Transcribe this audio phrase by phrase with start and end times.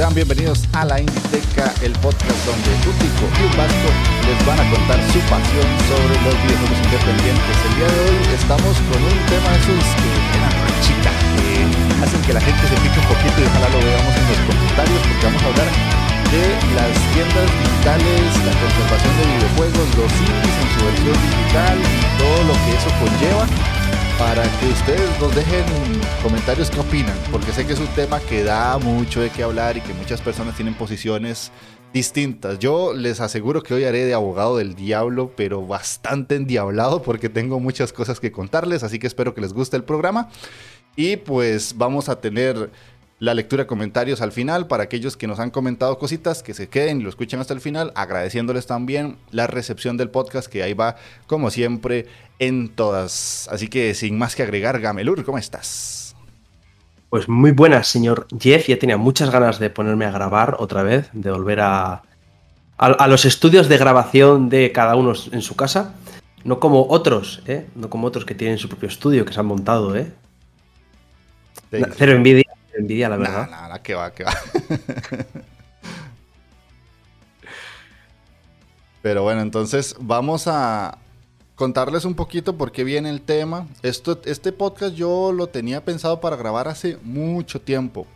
[0.00, 3.90] Sean bienvenidos a la Inditeca, el podcast donde Tutico y un Vasco
[4.24, 7.56] les van a contar su pasión sobre los videojuegos independientes.
[7.68, 11.52] El día de hoy estamos con un tema de esos que eran chica, que
[12.00, 15.00] hacen que la gente se pique un poquito y ojalá lo veamos en los comentarios
[15.04, 20.68] porque vamos a hablar de las tiendas digitales, la conservación de videojuegos, los indies en
[20.72, 23.44] su versión digital y todo lo que eso conlleva
[24.20, 25.64] para que ustedes nos dejen
[26.22, 29.78] comentarios qué opinan, porque sé que es un tema que da mucho de qué hablar
[29.78, 31.50] y que muchas personas tienen posiciones
[31.94, 32.58] distintas.
[32.58, 37.60] Yo les aseguro que hoy haré de abogado del diablo, pero bastante endiablado porque tengo
[37.60, 40.28] muchas cosas que contarles, así que espero que les guste el programa.
[40.96, 42.70] Y pues vamos a tener
[43.20, 46.70] la lectura de comentarios al final para aquellos que nos han comentado cositas, que se
[46.70, 50.72] queden y lo escuchen hasta el final, agradeciéndoles también la recepción del podcast que ahí
[50.72, 52.06] va como siempre
[52.38, 53.46] en todas.
[53.52, 56.16] Así que sin más que agregar, Gamelur, ¿cómo estás?
[57.10, 58.66] Pues muy buenas, señor Jeff.
[58.68, 62.02] Ya tenía muchas ganas de ponerme a grabar otra vez, de volver a,
[62.78, 65.92] a, los estudios de grabación de cada uno en su casa.
[66.42, 67.66] No como otros, ¿eh?
[67.74, 70.10] No como otros que tienen su propio estudio, que se han montado, ¿eh?
[71.70, 72.49] Cero envidia
[72.80, 73.48] envidia, la verdad.
[73.50, 74.32] Nada, nada, que va, que va.
[79.02, 80.98] Pero bueno, entonces vamos a
[81.54, 83.66] contarles un poquito por qué viene el tema.
[83.82, 88.06] Esto, este podcast yo lo tenía pensado para grabar hace mucho tiempo.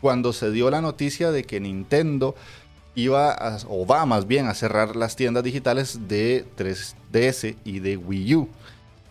[0.00, 2.34] Cuando se dio la noticia de que Nintendo
[2.96, 7.96] iba a, o va más bien a cerrar las tiendas digitales de 3DS y de
[7.96, 8.48] Wii U.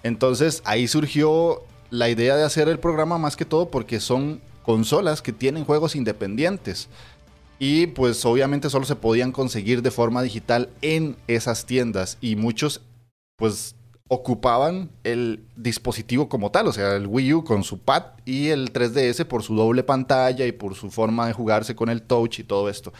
[0.04, 5.22] Entonces ahí surgió la idea de hacer el programa más que todo porque son consolas
[5.22, 6.90] que tienen juegos independientes.
[7.58, 12.18] Y pues obviamente solo se podían conseguir de forma digital en esas tiendas.
[12.20, 12.82] Y muchos
[13.38, 13.76] pues
[14.08, 18.72] ocupaban el dispositivo como tal, o sea, el Wii U con su pad y el
[18.72, 22.44] 3DS por su doble pantalla y por su forma de jugarse con el touch y
[22.44, 22.94] todo esto.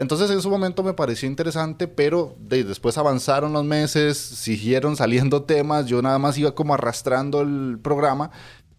[0.00, 5.86] Entonces en su momento me pareció interesante, pero después avanzaron los meses, siguieron saliendo temas,
[5.86, 8.30] yo nada más iba como arrastrando el programa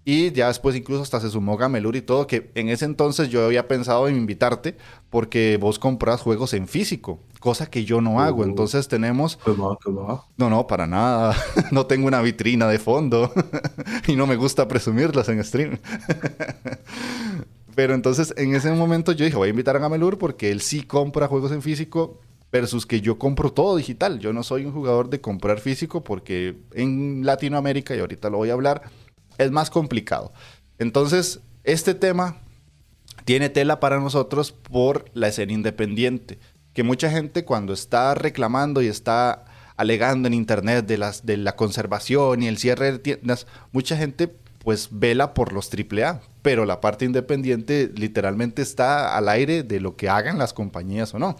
[0.10, 3.46] y ya después incluso hasta se sumó Gamelur y todo, que en ese entonces yo
[3.46, 4.76] había pensado en invitarte
[5.12, 8.42] porque vos compras juegos en físico, cosa que yo no hago.
[8.42, 8.46] Uh.
[8.46, 9.38] Entonces tenemos...
[10.36, 11.36] No, no, para nada.
[11.72, 13.32] no tengo una vitrina de fondo
[14.08, 15.78] y no me gusta presumirlas en stream.
[17.76, 20.82] Pero entonces en ese momento yo dije, voy a invitar a Gamelur porque él sí
[20.82, 22.20] compra juegos en físico
[22.52, 24.18] versus que yo compro todo digital.
[24.18, 28.50] Yo no soy un jugador de comprar físico porque en Latinoamérica, y ahorita lo voy
[28.50, 28.90] a hablar,
[29.40, 30.32] es más complicado.
[30.78, 32.38] Entonces, este tema
[33.26, 36.40] tiene tela para nosotros por la escena independiente,
[36.74, 39.46] que mucha gente cuando está reclamando y está
[39.76, 44.28] alegando en internet de, las, de la conservación y el cierre de tiendas, mucha gente
[44.64, 49.96] pues vela por los AAA, pero la parte independiente literalmente está al aire de lo
[49.96, 51.38] que hagan las compañías o no.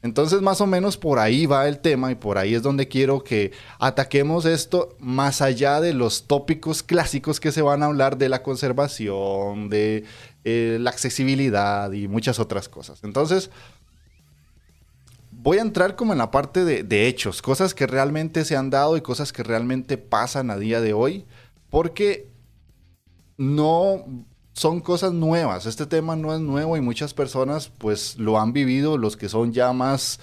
[0.00, 3.24] Entonces, más o menos por ahí va el tema y por ahí es donde quiero
[3.24, 3.50] que
[3.80, 8.44] ataquemos esto más allá de los tópicos clásicos que se van a hablar de la
[8.44, 10.04] conservación, de
[10.44, 13.00] eh, la accesibilidad y muchas otras cosas.
[13.02, 13.50] Entonces,
[15.32, 18.70] voy a entrar como en la parte de, de hechos, cosas que realmente se han
[18.70, 21.26] dado y cosas que realmente pasan a día de hoy,
[21.70, 22.30] porque
[23.36, 24.04] no
[24.58, 25.66] son cosas nuevas.
[25.66, 29.52] Este tema no es nuevo y muchas personas pues lo han vivido, los que son
[29.52, 30.18] ya más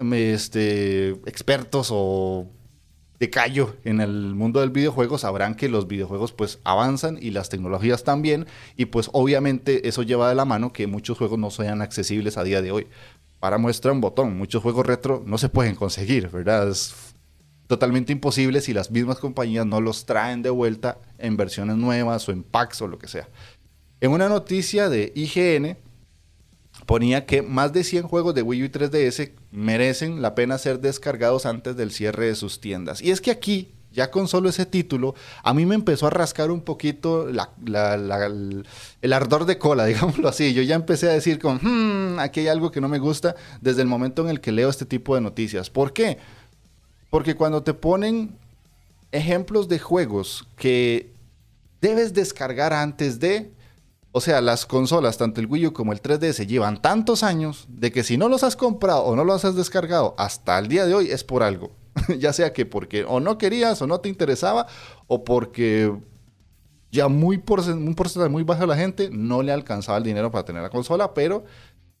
[0.00, 2.48] este, expertos o
[3.20, 7.48] de callo en el mundo del videojuego sabrán que los videojuegos pues avanzan y las
[7.48, 8.46] tecnologías también
[8.76, 12.42] y pues obviamente eso lleva de la mano que muchos juegos no sean accesibles a
[12.42, 12.88] día de hoy.
[13.38, 16.68] Para muestra un botón, muchos juegos retro no se pueden conseguir, ¿verdad?
[16.68, 17.03] Es
[17.66, 22.32] totalmente imposible si las mismas compañías no los traen de vuelta en versiones nuevas o
[22.32, 23.28] en packs o lo que sea.
[24.00, 25.78] En una noticia de IGN
[26.86, 30.80] ponía que más de 100 juegos de Wii U y 3DS merecen la pena ser
[30.80, 33.00] descargados antes del cierre de sus tiendas.
[33.00, 36.50] Y es que aquí, ya con solo ese título, a mí me empezó a rascar
[36.50, 40.52] un poquito el ardor de cola, digámoslo así.
[40.52, 43.82] Yo ya empecé a decir con, hmm, aquí hay algo que no me gusta desde
[43.82, 45.70] el momento en el que leo este tipo de noticias.
[45.70, 46.18] ¿Por qué?
[47.14, 48.36] Porque cuando te ponen
[49.12, 51.12] ejemplos de juegos que
[51.80, 53.52] debes descargar antes de,
[54.10, 57.92] O sea, las consolas, tanto el Wii U como el 3DS, llevan tantos años de
[57.92, 60.94] que si no los has comprado o no los has descargado hasta el día de
[60.94, 61.70] hoy es por algo.
[62.18, 64.66] ya sea que porque o no querías o no te interesaba
[65.06, 65.96] o porque
[66.90, 70.32] ya muy por, un porcentaje muy bajo de la gente no le alcanzaba el dinero
[70.32, 71.44] para tener la consola, pero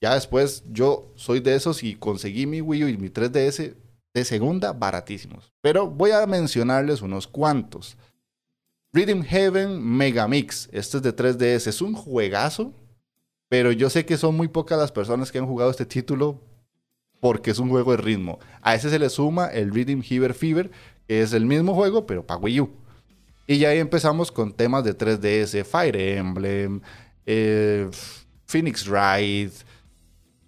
[0.00, 3.74] ya después yo soy de esos y conseguí mi Wii U y mi 3DS
[4.14, 5.52] de segunda baratísimos.
[5.60, 7.98] Pero voy a mencionarles unos cuantos.
[8.92, 12.72] Rhythm Heaven Megamix, este es de 3DS, es un juegazo,
[13.48, 16.40] pero yo sé que son muy pocas las personas que han jugado este título
[17.18, 18.38] porque es un juego de ritmo.
[18.62, 20.70] A ese se le suma el Rhythm Heaven Fever,
[21.08, 22.70] que es el mismo juego, pero para Wii U.
[23.46, 26.80] Y ya ahí empezamos con temas de 3DS, Fire Emblem,
[27.26, 27.90] eh,
[28.46, 29.52] Phoenix Wright,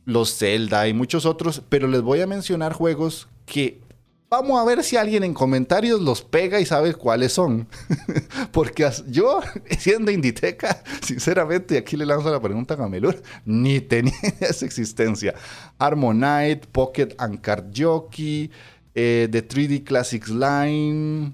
[0.04, 3.80] los Zelda y muchos otros, pero les voy a mencionar juegos que
[4.28, 7.68] vamos a ver si alguien en comentarios los pega y sabe cuáles son.
[8.52, 9.40] Porque yo,
[9.78, 15.34] siendo Inditeca, sinceramente, aquí le lanzo la pregunta a Gamelur, ni tenía esa existencia.
[15.78, 18.50] Harmonite, Pocket and Card Jockey,
[18.94, 21.32] eh, The 3D Classics Line.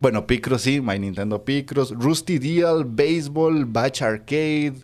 [0.00, 4.74] Bueno, Picross sí, My Nintendo Picross, Rusty Deal, Baseball, Batch Arcade,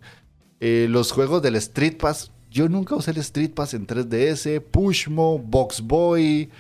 [0.61, 2.31] eh, los juegos del Street Pass.
[2.59, 6.51] Yo nunca usé el Street Pass en 3DS, Pushmo, Box Boy,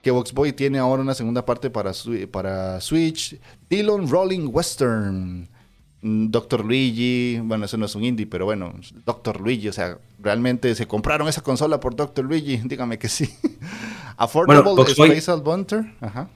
[0.00, 1.90] que Box Boy tiene ahora una segunda parte para,
[2.30, 3.36] para Switch,
[3.68, 5.48] Dillon Rolling Western,
[6.00, 6.64] mm, Dr.
[6.64, 8.72] Luigi, bueno, eso no es un indie, pero bueno,
[9.04, 9.40] Dr.
[9.40, 12.24] Luigi, o sea, realmente se compraron esa consola por Dr.
[12.24, 13.28] Luigi, dígame que sí.
[14.16, 16.30] Affordable Space Adventure, ajá.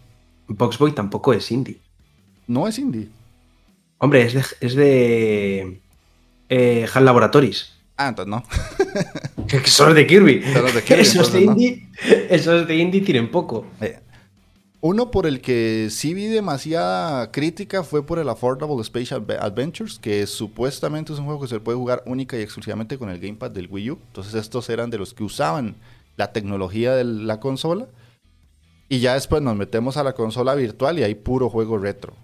[0.49, 1.79] Box Boy tampoco es indie.
[2.49, 3.09] No es indie.
[3.99, 5.81] Hombre, es de, es de
[6.49, 7.82] eh, HAL Laboratories.
[8.05, 9.47] Ah, entonces no.
[9.47, 10.43] que son de Kirby.
[10.89, 11.89] esos, de indie,
[12.31, 13.67] esos de indie tienen poco.
[13.81, 13.99] Eh,
[14.81, 20.27] uno por el que sí vi demasiada crítica fue por el Affordable Space Adventures, que
[20.27, 23.69] supuestamente es un juego que se puede jugar única y exclusivamente con el gamepad del
[23.71, 23.99] Wii U.
[24.09, 25.77] Entonces estos eran de los que usaban
[26.17, 27.87] la tecnología de la consola
[28.89, 32.15] y ya después nos metemos a la consola virtual y hay puro juego retro.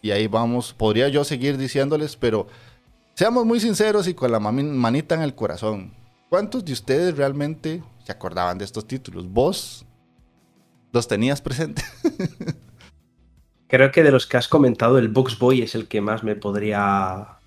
[0.00, 2.46] Y ahí vamos, podría yo seguir diciéndoles, pero
[3.16, 5.94] seamos muy sinceros y con la manita en el corazón.
[6.28, 9.28] ¿Cuántos de ustedes realmente se acordaban de estos títulos?
[9.28, 9.86] ¿Vos
[10.92, 11.84] los tenías presentes?
[13.68, 16.36] Creo que de los que has comentado, el Box Boy es el que más me
[16.36, 17.38] podría.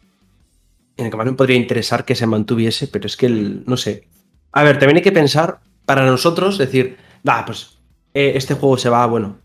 [0.98, 3.63] En el que más me podría interesar que se mantuviese, pero es que el.
[3.65, 4.07] No sé.
[4.51, 7.77] A ver, también hay que pensar, para nosotros, decir, va, pues
[8.13, 9.38] eh, este juego se va, bueno.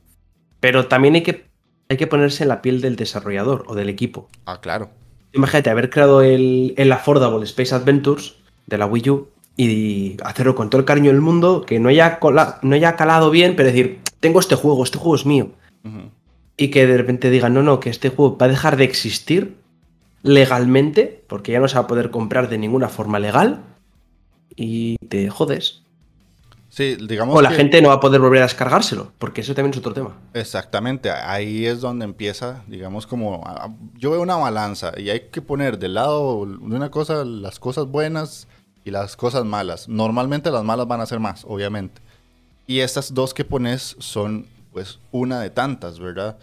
[0.59, 1.47] Pero también hay que,
[1.89, 4.29] hay que ponerse en la piel del desarrollador o del equipo.
[4.47, 4.91] Ah, claro.
[5.35, 8.37] Imagínate haber creado el, el Affordable Space Adventures
[8.67, 12.19] de la Wii U y hacerlo con todo el cariño del mundo, que no haya,
[12.63, 15.51] no haya calado bien, pero decir, tengo este juego, este juego es mío.
[16.57, 19.57] Y que de repente digan, no, no, que este juego va a dejar de existir
[20.23, 23.63] legalmente, porque ya no se va a poder comprar de ninguna forma legal,
[24.57, 25.84] y te jodes.
[26.75, 29.71] Sí, digamos o la gente no va a poder volver a descargárselo, porque eso también
[29.71, 30.17] es otro tema.
[30.33, 33.45] Exactamente, ahí es donde empieza, digamos, como
[33.95, 37.87] yo veo una balanza y hay que poner de lado de una cosa las cosas
[37.87, 38.49] buenas
[38.85, 39.89] y las cosas malas.
[39.89, 42.03] Normalmente las malas van a ser más, obviamente.
[42.67, 46.39] Y estas dos que pones son, pues, una de tantas, ¿verdad?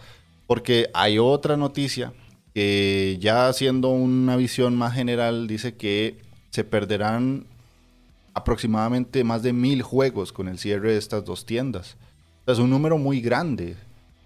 [0.46, 2.14] Porque hay otra noticia
[2.54, 6.16] que ya haciendo una visión más general dice que
[6.48, 7.51] se perderán
[8.34, 11.96] aproximadamente más de mil juegos con el cierre de estas dos tiendas.
[12.46, 13.76] es un número muy grande.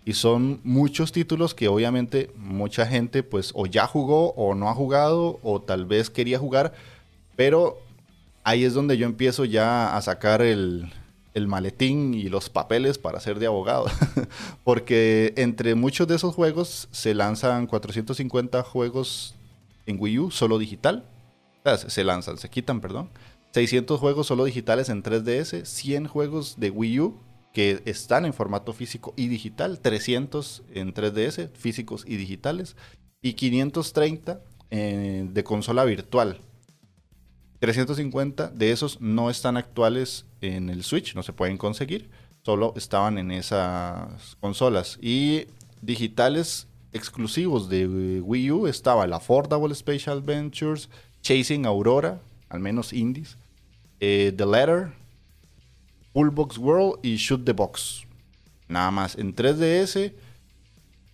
[0.05, 4.75] Y son muchos títulos que obviamente mucha gente pues o ya jugó o no ha
[4.75, 6.73] jugado o tal vez quería jugar.
[7.35, 7.79] Pero
[8.45, 10.93] ahí es donde yo empiezo ya a sacar el,
[11.35, 13.87] el maletín y los papeles para ser de abogado.
[14.65, 19.35] Porque entre muchos de esos juegos se lanzan 450 juegos
[19.85, 21.05] en Wii U, solo digital.
[21.89, 23.11] se lanzan, se quitan, perdón.
[23.53, 27.21] 600 juegos solo digitales en 3DS, 100 juegos de Wii U
[27.57, 32.77] que están en formato físico y digital, 300 en 3DS, físicos y digitales,
[33.23, 36.39] y 530 eh, de consola virtual.
[37.61, 42.11] 350 de esos no están actuales en el Switch, no se pueden conseguir,
[42.43, 44.99] solo estaban en esas consolas.
[45.01, 45.47] Y
[45.81, 50.91] digitales exclusivos de Wii U estaba el Affordable Special Adventures,
[51.23, 53.37] Chasing Aurora, al menos indies,
[54.01, 54.93] eh, the Letter,
[56.13, 58.07] Full Box World y Shoot the Box.
[58.69, 59.17] Nada más.
[59.17, 60.13] En 3DS,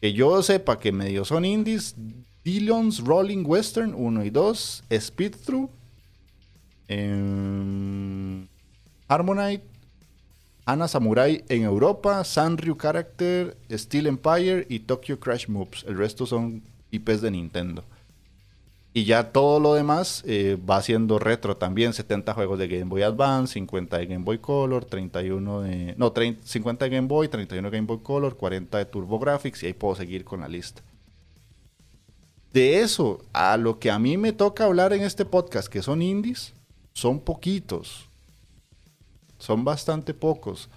[0.01, 1.95] que yo sepa que medio son indies,
[2.45, 5.71] Dillon's Rolling Western 1 y 2, Speed Through,
[6.89, 8.47] em,
[9.09, 9.65] Harmonite,
[10.65, 15.85] Ana Samurai en Europa, Sanryu Character, Steel Empire y Tokyo Crash Moves.
[15.87, 16.63] El resto son
[16.93, 17.85] IPs de Nintendo.
[18.95, 21.95] Y ya todo lo demás eh, va siendo retro también.
[21.95, 25.95] 70 juegos de Game Boy Advance, 50 de Game Boy Color, 31 de...
[25.97, 29.67] No, 30, 50 de Game Boy, 31 de Game Boy Color, 40 de TurboGrafx y
[29.67, 30.83] ahí puedo seguir con la lista.
[32.53, 36.03] De eso a lo que a mí me toca hablar en este podcast, que son
[36.03, 36.53] indies,
[36.93, 38.09] son poquitos.
[39.39, 40.69] Son bastante pocos.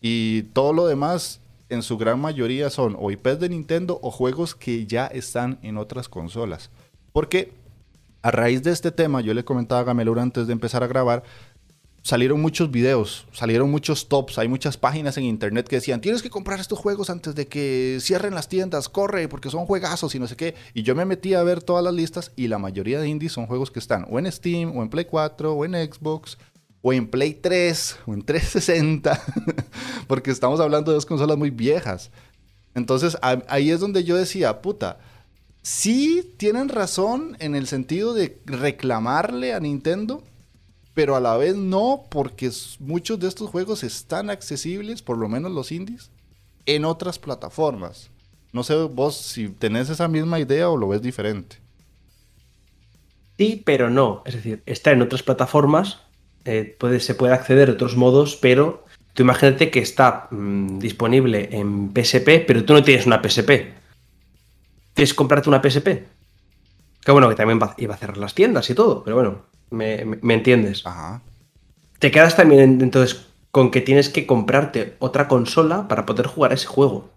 [0.00, 4.56] Y todo lo demás, en su gran mayoría, son o IPs de Nintendo o juegos
[4.56, 6.70] que ya están en otras consolas.
[7.12, 7.52] Porque
[8.22, 11.24] a raíz de este tema, yo le comentaba a Gamelur antes de empezar a grabar,
[12.02, 16.30] salieron muchos videos, salieron muchos tops, hay muchas páginas en internet que decían, tienes que
[16.30, 20.26] comprar estos juegos antes de que cierren las tiendas, corre, porque son juegazos y no
[20.26, 20.54] sé qué.
[20.74, 23.46] Y yo me metí a ver todas las listas y la mayoría de indies son
[23.46, 26.38] juegos que están o en Steam, o en Play 4, o en Xbox,
[26.80, 29.20] o en Play 3, o en 360,
[30.08, 32.10] porque estamos hablando de dos consolas muy viejas.
[32.74, 34.98] Entonces ahí es donde yo decía, puta,
[35.62, 40.22] sí tienen razón en el sentido de reclamarle a Nintendo,
[40.94, 42.50] pero a la vez no, porque
[42.80, 46.10] muchos de estos juegos están accesibles, por lo menos los indies,
[46.66, 48.10] en otras plataformas.
[48.52, 51.56] No sé vos si tenés esa misma idea o lo ves diferente.
[53.38, 54.22] Sí, pero no.
[54.26, 56.00] Es decir, está en otras plataformas,
[56.44, 61.92] eh, se puede acceder de otros modos, pero tú imagínate que está mm, disponible en
[61.94, 63.81] PSP, pero tú no tienes una PSP.
[64.94, 66.06] ¿Quieres comprarte una PSP?
[67.04, 70.86] Que bueno, que también iba a cerrar las tiendas y todo, pero bueno, me, entiendes.
[70.86, 71.22] Ajá.
[71.98, 76.54] Te quedas también entonces con que tienes que comprarte otra consola para poder jugar a
[76.54, 77.10] ese juego.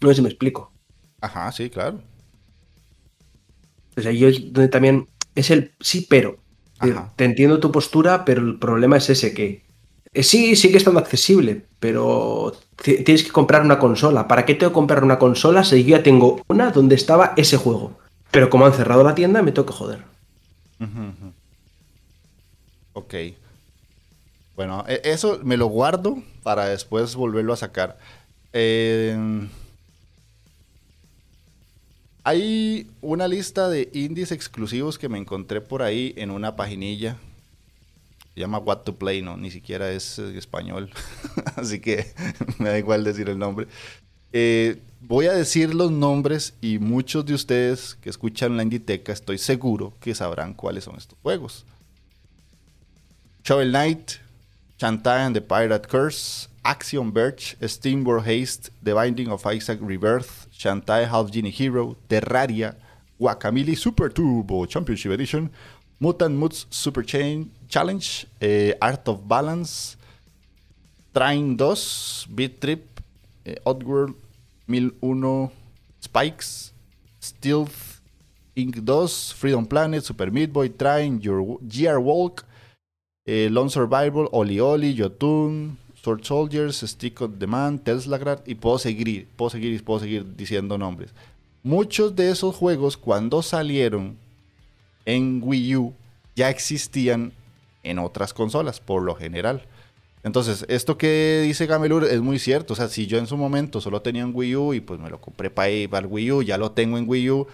[0.00, 0.72] No sé si me explico.
[1.20, 2.00] Ajá, sí, claro.
[3.96, 6.38] O sea, yo donde también es el sí, pero.
[7.14, 9.62] Te entiendo tu postura, pero el problema es ese que
[10.12, 14.28] eh, sí, sigue estando accesible, pero tienes que comprar una consola.
[14.28, 17.56] ¿Para qué tengo que comprar una consola si yo ya tengo una donde estaba ese
[17.56, 17.98] juego?
[18.30, 20.04] Pero como han cerrado la tienda, me tengo que joder.
[22.94, 23.14] Ok.
[24.56, 27.98] Bueno, e, eso me lo guardo para después volverlo a sacar.
[28.52, 29.48] Em,
[32.24, 37.16] hay una lista de indies exclusivos que me encontré por ahí en una paginilla
[38.34, 40.90] se llama What to Play, no, ni siquiera es eh, español,
[41.56, 42.12] así que
[42.58, 43.66] me da igual decir el nombre.
[44.32, 49.36] Eh, voy a decir los nombres y muchos de ustedes que escuchan la Inditeca estoy
[49.36, 51.66] seguro que sabrán cuáles son estos juegos.
[53.44, 54.12] Shovel Knight,
[54.78, 61.06] Shantae and the Pirate Curse, Action Verge, Steamboat Haste, The Binding of Isaac Rebirth, Shantae
[61.06, 62.76] Half Genie Hero, Terraria,
[63.20, 65.50] Guacamole Super Turbo Championship Edition,
[66.02, 69.96] Mutant Moods Super Chain Challenge, eh, Art of Balance,
[71.14, 72.82] Train 2, Beat Trip,
[73.44, 74.16] eh, Oddworld
[74.66, 75.52] 1001,
[76.00, 76.74] Spikes,
[77.20, 78.00] Stealth
[78.56, 78.82] Inc.
[78.84, 82.44] 2, Freedom Planet, Super Meat Boy, Train, Your, GR Walk,
[83.24, 88.76] eh, Lone Survival, Oli Oli, Jotun, Sword Soldiers, Stick of the Man, Teslagrad, y puedo
[88.78, 91.10] seguir, puedo seguir y puedo seguir diciendo nombres.
[91.62, 94.16] Muchos de esos juegos, cuando salieron
[95.04, 95.94] en Wii U,
[96.34, 97.32] ya existían
[97.82, 99.66] en otras consolas, por lo general.
[100.24, 102.74] Entonces, esto que dice Gamelur es muy cierto.
[102.74, 105.10] O sea, si yo en su momento solo tenía un Wii U y pues me
[105.10, 107.46] lo compré para, el Wii U, ya lo tengo en Wii U.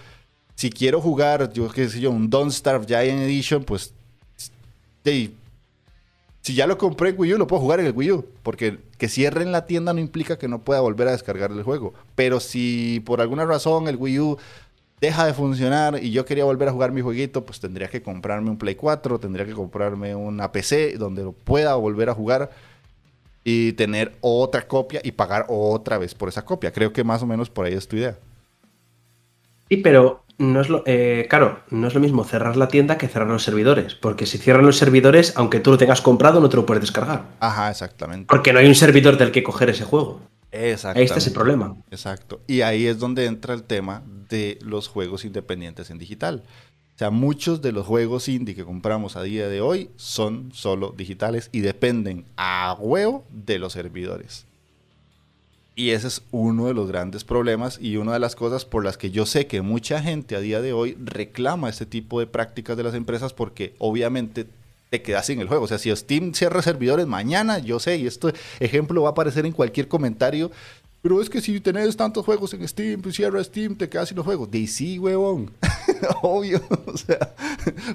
[0.54, 3.94] Si quiero jugar, yo qué sé yo, un Don't Starve Giant Edition, pues.
[5.04, 8.26] si ya lo compré en Wii U, lo puedo jugar en el Wii U.
[8.42, 11.62] Porque que cierre en la tienda no implica que no pueda volver a descargar el
[11.62, 11.94] juego.
[12.14, 14.38] Pero si por alguna razón el Wii U
[15.00, 18.50] deja de funcionar y yo quería volver a jugar mi jueguito, pues tendría que comprarme
[18.50, 22.50] un Play 4, tendría que comprarme una PC donde lo pueda volver a jugar
[23.44, 26.72] y tener otra copia y pagar otra vez por esa copia.
[26.72, 28.18] Creo que más o menos por ahí es tu idea.
[29.68, 33.08] Sí, pero no es lo, eh, claro, no es lo mismo cerrar la tienda que
[33.08, 36.56] cerrar los servidores, porque si cierran los servidores, aunque tú lo tengas comprado, no te
[36.56, 37.24] lo puedes descargar.
[37.40, 38.26] Ajá, exactamente.
[38.28, 40.20] Porque no hay un servidor del que coger ese juego.
[40.52, 41.76] Ahí está ese problema.
[41.90, 42.40] Exacto.
[42.46, 46.42] Y ahí es donde entra el tema de los juegos independientes en digital.
[46.94, 50.92] O sea, muchos de los juegos indie que compramos a día de hoy son solo
[50.96, 54.46] digitales y dependen a huevo de los servidores.
[55.76, 58.98] Y ese es uno de los grandes problemas y una de las cosas por las
[58.98, 62.76] que yo sé que mucha gente a día de hoy reclama este tipo de prácticas
[62.76, 64.48] de las empresas porque obviamente
[64.90, 65.64] te quedas sin el juego.
[65.64, 69.46] O sea, si Steam cierra servidores mañana, yo sé, y este ejemplo va a aparecer
[69.46, 70.50] en cualquier comentario.
[71.00, 74.16] Pero es que si tenés tantos juegos en Steam, pues cierra Steam, te quedas sin
[74.16, 74.50] los juegos.
[74.50, 75.52] De sí, huevón.
[76.22, 76.60] Obvio.
[76.86, 77.34] O sea,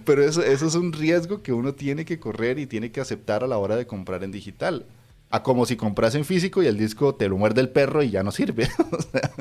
[0.06, 3.44] pero eso, eso es un riesgo que uno tiene que correr y tiene que aceptar
[3.44, 4.86] a la hora de comprar en digital.
[5.30, 8.12] A como si compras en físico y el disco te lo muerde el perro y
[8.12, 8.70] ya no sirve.
[8.92, 9.32] o sea,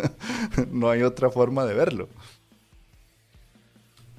[0.71, 2.09] no hay otra forma de verlo.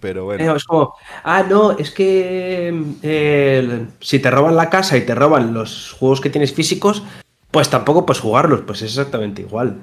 [0.04, 0.54] Pero bueno.
[0.54, 5.54] Es como, ah, no, es que eh, si te roban la casa y te roban
[5.54, 7.04] los juegos que tienes físicos,
[7.52, 9.78] pues tampoco puedes jugarlos, pues es exactamente igual.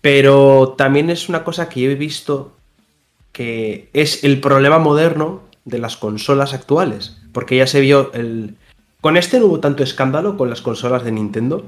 [0.00, 2.52] Pero también es una cosa que yo he visto
[3.32, 7.16] que es el problema moderno de las consolas actuales.
[7.32, 8.54] Porque ya se vio el.
[9.00, 11.64] Con este no hubo tanto escándalo con las consolas de Nintendo.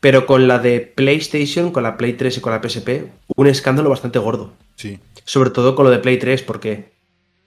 [0.00, 3.90] Pero con la de PlayStation, con la Play 3 y con la PSP, un escándalo
[3.90, 4.52] bastante gordo.
[4.76, 4.98] Sí.
[5.24, 6.92] Sobre todo con lo de Play 3, porque.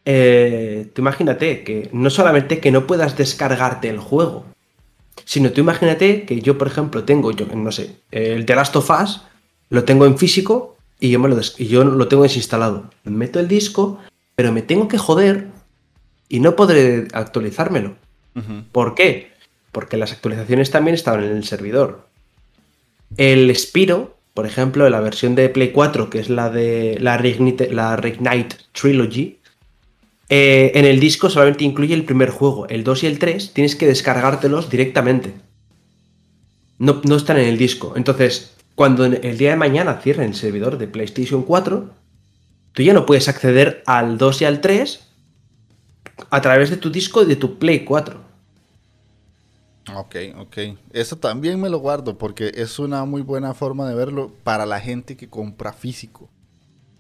[0.08, 4.46] Eh, tú imagínate que no solamente que no puedas descargarte el juego,
[5.24, 8.90] sino tú imagínate que yo, por ejemplo, tengo, yo no sé, el The Last of
[8.92, 9.22] Us,
[9.70, 12.90] lo tengo en físico y yo, me lo, y yo lo tengo desinstalado.
[13.04, 14.00] Meto el disco,
[14.36, 15.48] pero me tengo que joder
[16.30, 17.96] y no podré actualizármelo.
[18.72, 19.32] ¿Por qué?
[19.72, 22.08] Porque las actualizaciones también estaban en el servidor.
[23.18, 28.58] El Spiro, por ejemplo, la versión de Play 4, que es la de la Reignite,
[28.74, 29.40] Trilogy,
[30.28, 32.68] eh, en el disco solamente incluye el primer juego.
[32.68, 35.34] El 2 y el 3 tienes que descargártelos directamente.
[36.78, 37.94] No, no están en el disco.
[37.96, 41.90] Entonces, cuando el día de mañana cierren el servidor de PlayStation 4,
[42.74, 45.08] tú ya no puedes acceder al 2 y al 3
[46.30, 48.25] a través de tu disco y de tu Play 4.
[49.94, 50.58] Ok, ok.
[50.92, 54.80] Eso también me lo guardo porque es una muy buena forma de verlo para la
[54.80, 56.30] gente que compra físico.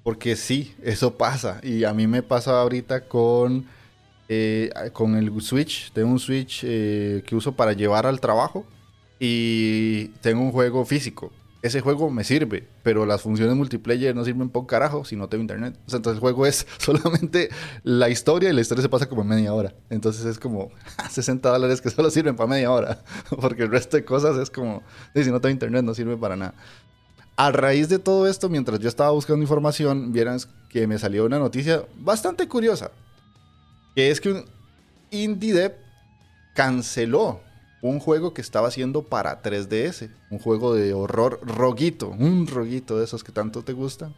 [0.03, 1.59] Porque sí, eso pasa.
[1.63, 3.65] Y a mí me pasa ahorita con,
[4.29, 5.91] eh, con el Switch.
[5.93, 8.65] Tengo un Switch eh, que uso para llevar al trabajo.
[9.19, 11.31] Y tengo un juego físico
[11.65, 15.41] ese juego me sirve, pero las funciones multiplayer no sirven por carajo si no tengo
[15.41, 15.75] internet.
[15.87, 17.49] O sea, entonces el juego es solamente
[17.81, 19.73] la historia y la historia se pasa como media hora.
[19.89, 20.69] Entonces es como
[21.09, 22.99] 60 dólares que solo sirven para media hora,
[23.41, 24.83] porque el resto de cosas es como,
[25.15, 26.53] si no tengo internet no sirve para nada.
[27.35, 31.39] A raíz de todo esto, mientras yo estaba buscando información, vieran que me salió una
[31.39, 32.91] noticia bastante curiosa,
[33.95, 34.45] que es que un
[35.09, 35.73] indie dev
[36.53, 37.41] canceló
[37.81, 43.05] un juego que estaba haciendo para 3DS, un juego de horror roguito, un roguito de
[43.05, 44.15] esos que tanto te gustan.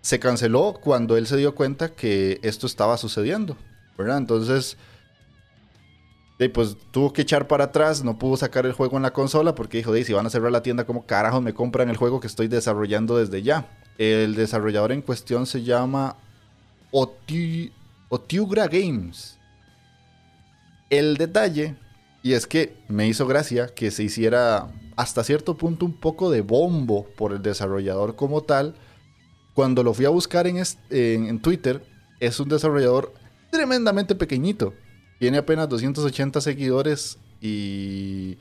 [0.00, 3.56] Se canceló cuando él se dio cuenta que esto estaba sucediendo,
[3.98, 4.18] ¿verdad?
[4.18, 4.76] Entonces,
[6.54, 9.76] pues tuvo que echar para atrás, no pudo sacar el juego en la consola porque
[9.78, 12.48] dijo, si van a cerrar la tienda, ¿cómo carajo me compran el juego que estoy
[12.48, 13.68] desarrollando desde ya?
[13.98, 16.16] El desarrollador en cuestión se llama
[16.90, 19.36] Otiugra Games.
[20.88, 21.76] El detalle
[22.22, 26.42] y es que me hizo gracia que se hiciera hasta cierto punto un poco de
[26.42, 28.74] bombo por el desarrollador como tal.
[29.54, 31.82] Cuando lo fui a buscar en, en, Twitter,
[32.20, 33.14] es un desarrollador
[33.50, 34.74] tremendamente pequeñito.
[35.18, 38.36] Tiene apenas 280 seguidores y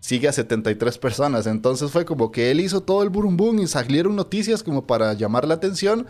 [0.00, 1.46] sigue a 73 personas.
[1.46, 5.46] Entonces fue como que él hizo todo el burum y salieron noticias como para llamar
[5.46, 6.06] la atención.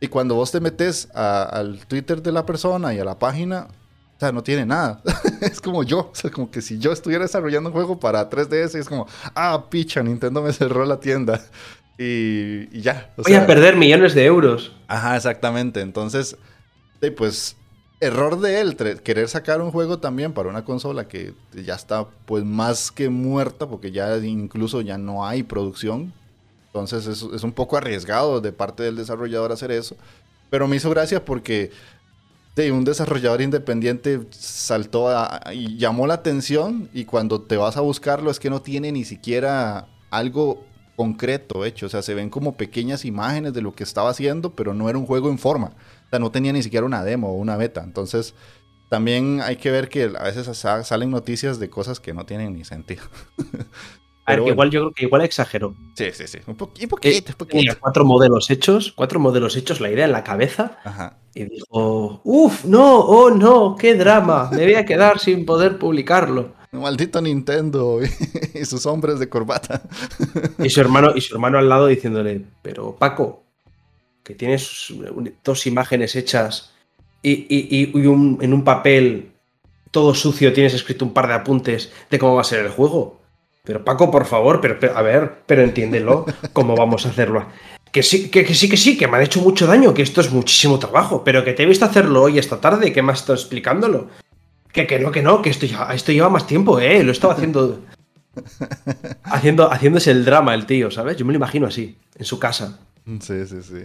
[0.00, 3.68] Y cuando vos te metes al Twitter de la persona y a la página,
[4.16, 5.02] o sea, no tiene nada.
[5.42, 6.10] es como yo.
[6.10, 9.66] O sea, como que si yo estuviera desarrollando un juego para 3DS, es como, ah,
[9.68, 11.44] picha, Nintendo me cerró la tienda.
[11.98, 13.12] Y, ya.
[13.18, 14.72] Voy a perder millones de euros.
[14.88, 15.82] Ajá, exactamente.
[15.82, 16.36] Entonces,
[17.14, 17.56] pues,
[18.00, 22.42] error de él querer sacar un juego también para una consola que ya está, pues,
[22.42, 26.14] más que muerta, porque ya incluso ya no hay producción.
[26.68, 29.94] Entonces, es, es un poco arriesgado de parte del desarrollador hacer eso.
[30.48, 31.70] Pero me hizo gracia porque
[32.56, 35.08] Sí, un desarrollador independiente saltó
[35.52, 39.04] y llamó la atención y cuando te vas a buscarlo es que no tiene ni
[39.04, 40.64] siquiera algo
[40.96, 44.72] concreto hecho, o sea, se ven como pequeñas imágenes de lo que estaba haciendo, pero
[44.72, 45.74] no era un juego en forma,
[46.06, 48.34] o sea, no tenía ni siquiera una demo o una beta, entonces
[48.88, 52.64] también hay que ver que a veces salen noticias de cosas que no tienen ni
[52.64, 53.02] sentido.
[54.26, 55.74] A ver, que igual yo creo que igual exageró.
[55.94, 56.38] Sí, sí, sí.
[56.46, 57.74] Un, poquito, eh, un poquito.
[57.80, 60.78] cuatro modelos hechos, cuatro modelos hechos, la idea en la cabeza.
[60.84, 61.18] Ajá.
[61.32, 64.50] Y dijo, uff, no, oh no, qué drama.
[64.50, 66.54] Me voy a quedar sin poder publicarlo.
[66.72, 68.00] Maldito Nintendo
[68.54, 69.82] y sus hombres de corbata.
[70.58, 73.44] Y su hermano, y su hermano al lado diciéndole, pero Paco,
[74.24, 74.92] que tienes
[75.44, 76.72] dos imágenes hechas
[77.22, 79.32] y, y, y en un papel
[79.90, 83.20] todo sucio tienes escrito un par de apuntes de cómo va a ser el juego.
[83.66, 87.46] Pero Paco, por favor, pero, a ver, pero entiéndelo, ¿cómo vamos a hacerlo?
[87.90, 90.30] Que sí, que, sí, que sí, que me han hecho mucho daño, que esto es
[90.30, 93.34] muchísimo trabajo, pero que te he visto hacerlo hoy esta tarde, que me has estado
[93.34, 94.08] explicándolo.
[94.72, 97.02] Que, que no, que no, que esto, ya, esto lleva más tiempo, ¿eh?
[97.02, 97.80] Lo estaba haciendo,
[99.24, 99.72] haciendo.
[99.72, 101.16] Haciéndose el drama el tío, ¿sabes?
[101.16, 102.78] Yo me lo imagino así, en su casa.
[103.20, 103.84] Sí, sí, sí.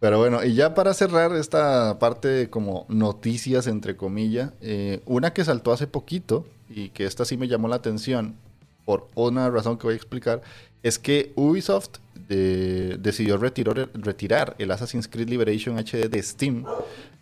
[0.00, 5.44] Pero bueno, y ya para cerrar esta parte como noticias, entre comillas, eh, una que
[5.44, 8.36] saltó hace poquito y que esta sí me llamó la atención
[8.92, 10.42] por una razón que voy a explicar,
[10.82, 16.64] es que Ubisoft decidió retirar, el Assassin's Creed Liberation HD de Steam.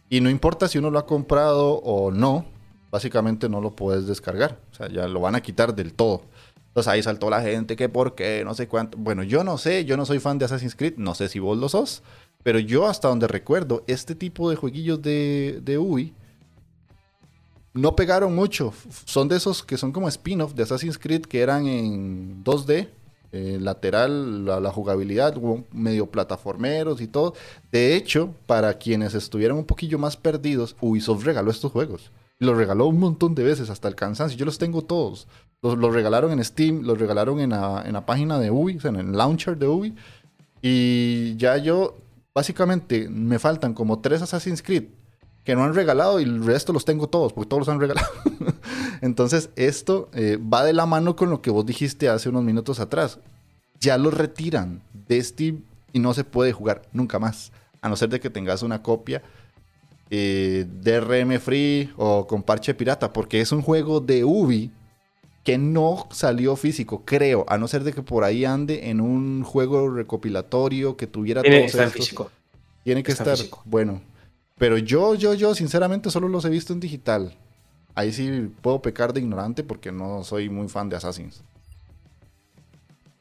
[0.08, 2.44] Y no importa si uno lo ha comprado o no,
[2.90, 4.58] básicamente no lo puedes descargar.
[4.72, 6.22] O sea, ya lo van a quitar del todo.
[6.68, 8.98] Entonces ahí saltó la gente, que por qué, no sé cuánto.
[8.98, 11.56] Bueno, yo no sé, yo no soy fan de Assassin's Creed, no sé si vos
[11.56, 12.02] lo sos,
[12.42, 16.14] pero yo hasta donde recuerdo, este tipo de jueguillos de, de UI
[17.74, 18.72] no pegaron mucho.
[19.04, 22.88] Son de esos que son como spin-off de Assassin's Creed que eran en 2D,
[23.32, 25.36] eh, lateral, la, jugabilidad,
[25.72, 27.34] medio plataformeros y todo.
[27.70, 32.10] De hecho, para quienes estuvieran un poquillo más perdidos, Ubisoft regaló estos juegos.
[32.38, 34.38] Los regaló un montón de veces, hasta el cansancio.
[34.38, 35.28] Yo los tengo todos.
[35.62, 39.68] Los, regalaron en Steam, los regalaron en la, página de Ubi, en el launcher de
[39.68, 39.94] Ubi.
[40.62, 41.98] Y ya yo,
[42.34, 44.84] básicamente, me faltan como tres Assassin's Creed
[45.44, 48.08] que no han regalado y el resto los tengo todos, porque todos los han regalado.
[49.00, 52.80] Entonces, esto eh, va de la mano con lo que vos dijiste hace unos minutos
[52.80, 53.18] atrás.
[53.80, 58.10] Ya lo retiran de Steam y no se puede jugar nunca más, a no ser
[58.10, 59.22] de que tengas una copia
[60.10, 64.70] eh, DRM free o con parche pirata, porque es un juego de Ubi
[65.44, 69.42] que no salió físico, creo, a no ser de que por ahí ande en un
[69.44, 72.30] juego recopilatorio que tuviera Tiene que estar físico.
[72.84, 74.02] Tiene que estar, bueno,
[74.60, 77.34] pero yo, yo, yo, sinceramente, solo los he visto en digital.
[77.94, 81.42] Ahí sí puedo pecar de ignorante porque no soy muy fan de Assassins.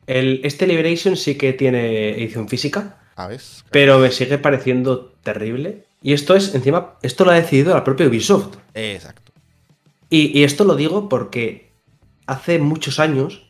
[0.06, 2.98] El, este Liberation sí que tiene edición física.
[3.16, 3.40] A ver.
[3.72, 5.86] Pero me sigue pareciendo terrible.
[6.02, 8.58] Y esto es, encima, esto lo ha decidido la propia Ubisoft.
[8.74, 9.32] Exacto.
[10.10, 11.72] Y, esto lo digo porque
[12.26, 13.50] hace muchos años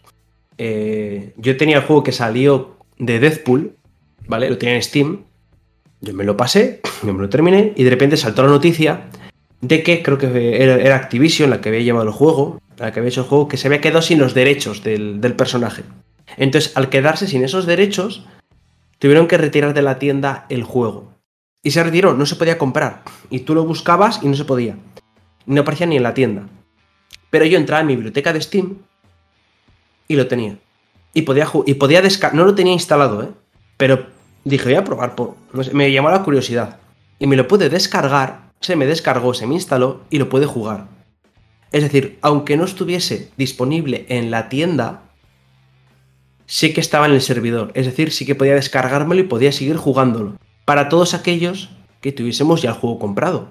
[0.59, 3.77] eh, yo tenía el juego que salió de Deathpool,
[4.27, 4.47] ¿vale?
[4.47, 5.25] Lo tenía en Steam.
[6.01, 9.09] Yo me lo pasé, yo me lo terminé y de repente saltó la noticia
[9.61, 13.09] de que creo que era, Activision la que había llevado el juego, la que había
[13.09, 15.83] hecho el juego, que se había quedado sin los derechos del, personaje.
[16.37, 18.25] Entonces, al quedarse sin esos derechos,
[18.99, 21.13] tuvieron que retirar de la tienda el juego.
[21.61, 23.03] Y se retiró, no se podía comprar.
[23.29, 24.77] Y tú lo buscabas y no se podía.
[25.45, 26.47] No aparecía ni en la tienda.
[27.29, 28.77] Pero yo entraba en mi biblioteca de Steam
[30.07, 30.57] y lo tenía.
[31.13, 32.37] Y podía, y podía descargar.
[32.37, 33.29] No lo tenía instalado, ¿eh?
[33.75, 34.07] Pero
[34.43, 35.35] dije, voy a probar, por...
[35.73, 36.77] me llamó la curiosidad.
[37.19, 40.87] Y me lo pude descargar, se me descargó, se me instaló y lo puede jugar.
[41.71, 45.03] Es decir, aunque no estuviese disponible en la tienda,
[46.45, 47.71] sí que estaba en el servidor.
[47.75, 50.35] Es decir, sí que podía descargármelo y podía seguir jugándolo.
[50.65, 51.69] Para todos aquellos
[52.01, 53.49] que tuviésemos ya el juego comprado.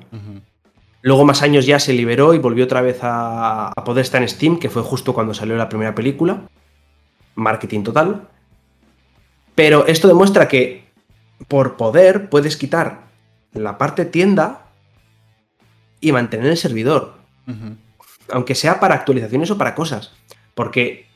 [1.02, 4.28] Luego, más años ya se liberó y volvió otra vez a, a poder estar en
[4.28, 6.42] Steam, que fue justo cuando salió la primera película.
[7.36, 8.28] Marketing total.
[9.58, 10.84] Pero esto demuestra que
[11.48, 13.08] por poder puedes quitar
[13.52, 14.68] la parte tienda
[16.00, 17.14] y mantener el servidor.
[18.30, 20.12] Aunque sea para actualizaciones o para cosas.
[20.54, 21.08] Porque,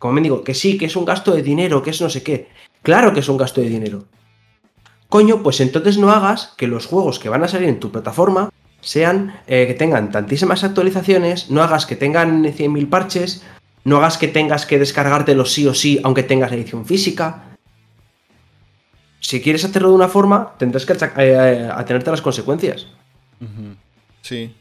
[0.00, 2.24] como me digo, que sí, que es un gasto de dinero, que es no sé
[2.24, 2.48] qué.
[2.82, 4.06] Claro que es un gasto de dinero.
[5.08, 8.50] Coño, pues entonces no hagas que los juegos que van a salir en tu plataforma
[8.80, 13.44] sean eh, que tengan tantísimas actualizaciones, no hagas que tengan 100.000 parches,
[13.84, 17.44] no hagas que tengas que descargártelo sí o sí, aunque tengas la edición física
[19.20, 22.86] si quieres hacerlo de una forma, tendrás que eh, atenerte a las consecuencias.
[24.22, 24.54] Sí.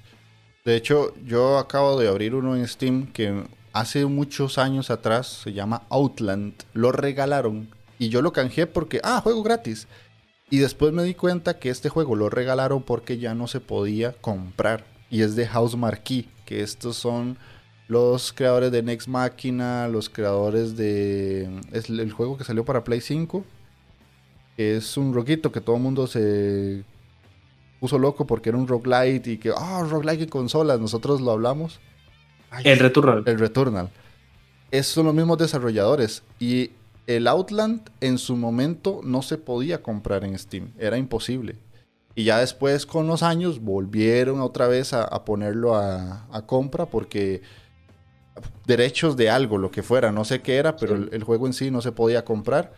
[0.65, 3.43] De hecho, yo acabo de abrir uno en Steam que
[3.73, 6.53] hace muchos años atrás se llama Outland.
[6.73, 9.87] Lo regalaron y yo lo canjeé porque, ah, juego gratis.
[10.49, 14.13] Y después me di cuenta que este juego lo regalaron porque ya no se podía
[14.13, 14.85] comprar.
[15.09, 17.37] Y es de House Marquee, que estos son
[17.87, 21.61] los creadores de Next Machina, los creadores de...
[21.71, 23.45] Es el juego que salió para Play 5
[24.57, 26.83] es un roguito que todo el mundo se
[27.79, 31.31] puso loco porque era un roguelite y que, ah, oh, roguelite en consolas, nosotros lo
[31.31, 31.79] hablamos.
[32.63, 33.23] el Returnal.
[33.25, 33.89] El Returnal.
[34.71, 36.71] Es, son los mismos desarrolladores y
[37.05, 41.55] el Outland en su momento no se podía comprar en Steam, era imposible.
[42.15, 47.43] Y ya después con los años volvieron otra vez a, ponerlo a, compra porque
[48.65, 51.69] derechos de algo, lo que fuera, no sé qué era, pero el, juego en sí
[51.69, 52.73] no se podía comprar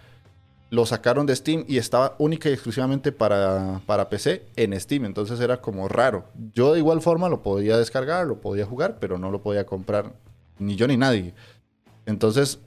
[0.70, 5.06] lo sacaron de Steam y estaba única y exclusivamente para, para, PC en Steam.
[5.06, 6.26] Entonces era como raro.
[6.54, 10.14] Yo de igual forma lo podía descargar, lo podía jugar, pero no lo podía comprar
[10.60, 11.34] ni yo ni nadie.
[12.06, 12.60] Entonces,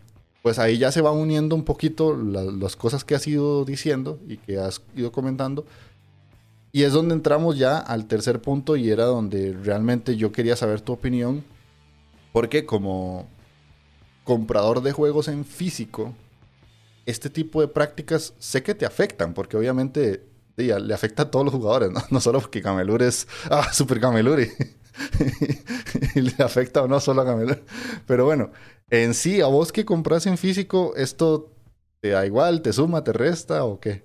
[0.43, 4.39] pues ahí ya se van uniendo un poquito las cosas que has ido diciendo y
[4.39, 5.65] que has ido comentando.
[6.73, 10.81] Y es donde entramos ya al tercer punto y era donde realmente yo quería saber
[10.81, 11.45] tu opinión.
[12.33, 13.29] Porque como
[14.25, 16.15] comprador de juegos en físico,
[17.07, 21.55] este tipo de prácticas sé que te afectan, porque obviamente le afecta a todos los
[21.55, 24.41] jugadores, no, solo porque Camelur es ah, super Camelur
[26.15, 27.63] y, le afecta o no solo a Camelur.
[28.07, 28.51] Pero bueno,
[28.91, 31.53] en sí, a vos que compras en físico, esto
[32.03, 32.63] ¿Te da igual?
[32.63, 33.05] ¿Te suma?
[33.05, 34.03] ¿Te resta o qué?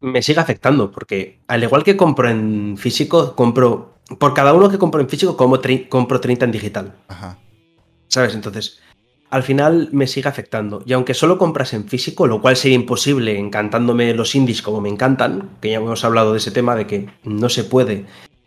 [0.00, 3.94] Me sigue afectando, porque al igual que compro en físico, compro.
[4.18, 6.96] Por cada uno que compro en físico, como compro 30 en digital.
[7.06, 7.38] Ajá.
[8.08, 8.34] ¿Sabes?
[8.34, 8.80] Entonces,
[9.34, 10.84] al final me sigue afectando.
[10.86, 14.88] Y aunque solo compras en físico, lo cual sería imposible encantándome los indies como me
[14.88, 18.04] encantan, que ya hemos hablado de ese tema de que no se puede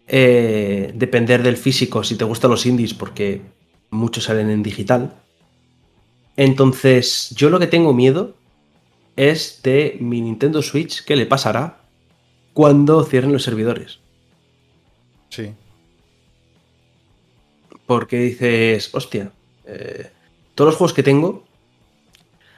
[0.07, 3.41] eh, depender del físico si te gustan los indies, porque
[3.89, 5.13] muchos salen en digital.
[6.37, 8.35] Entonces, yo lo que tengo miedo
[9.17, 11.81] es de mi Nintendo Switch, ¿qué le pasará
[12.53, 13.99] cuando cierren los servidores?
[15.27, 15.51] Sí.
[17.85, 19.33] Porque dices, hostia,
[19.65, 20.11] eh,
[20.57, 21.43] todos los juegos que tengo,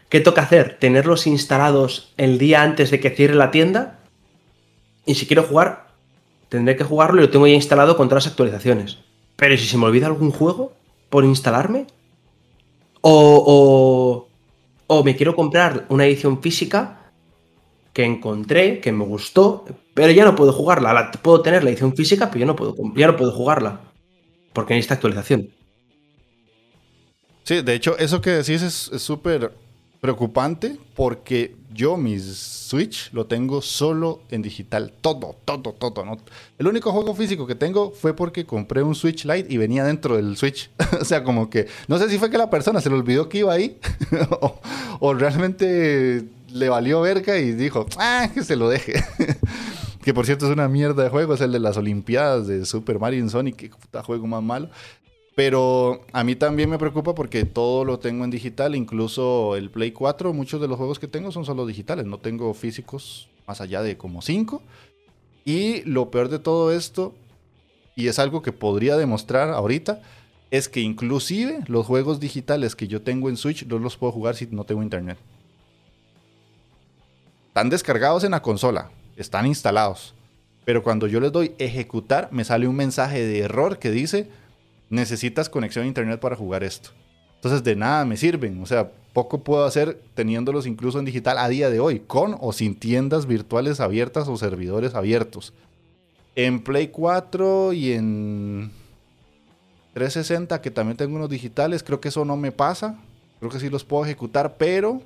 [0.08, 0.78] ¿qué toca hacer?
[0.80, 4.00] ¿Tenerlos instalados el día antes de que cierre la tienda?
[5.06, 5.90] Y si quiero jugar,
[6.48, 9.00] tendré que jugarlo y lo tengo ya instalado con todas las actualizaciones.
[9.36, 10.72] Pero si se me olvida algún juego
[11.10, 11.88] por instalarme,
[13.02, 14.30] o,
[14.88, 17.12] o, me quiero comprar una edición física
[17.92, 21.12] que encontré, que me gustó, pero ya no puedo jugarla.
[21.22, 23.82] puedo tener la edición física, pero ya no puedo, ya no puedo jugarla.
[24.54, 25.50] Porque necesita actualización.
[27.50, 29.52] Sí, de hecho, eso que decís es súper
[30.02, 34.94] preocupante porque yo mi Switch lo tengo solo en digital.
[35.02, 36.06] Todo, todo, todo.
[36.06, 36.20] ¿no?
[36.60, 40.16] El único juego físico que tengo fue porque compré un Switch Lite y venía dentro
[40.16, 40.70] del Switch.
[41.02, 43.40] o sea, como que no sé si fue que la persona se le olvidó que
[43.40, 43.80] iba ahí
[45.00, 49.04] o, realmente le valió verga y dijo, ah, que se lo deje.
[50.04, 53.00] que por cierto es una mierda de juego, es el de las Olimpiadas de Super
[53.00, 54.70] Mario y Sonic, que puta juego más malo.
[55.40, 59.94] Pero a mí también me preocupa porque todo lo tengo en digital, incluso el Play
[59.94, 63.82] 4, muchos de los juegos que tengo son solo digitales, no tengo físicos más allá
[63.82, 64.62] de como 5.
[65.46, 67.16] Y lo peor de todo esto,
[67.96, 70.02] y es algo que podría demostrar ahorita,
[70.52, 74.36] es que inclusive los juegos digitales que yo tengo en Switch no los puedo jugar
[74.36, 75.18] si no tengo internet.
[77.48, 80.14] Están descargados en la consola, están instalados.
[80.66, 84.28] Pero cuando yo les doy ejecutar, me sale un mensaje de error que dice
[84.90, 86.90] necesitas conexión a internet para jugar esto.
[87.36, 91.48] Entonces de nada me sirven, o sea, poco puedo hacer teniéndolos incluso en digital a
[91.48, 95.54] día de hoy, con o sin tiendas virtuales abiertas o servidores abiertos.
[96.36, 98.72] En Play 4 y en
[99.94, 103.00] 360, que también tengo unos digitales, creo que eso no me pasa.
[103.40, 105.02] Creo que sí los puedo ejecutar, pero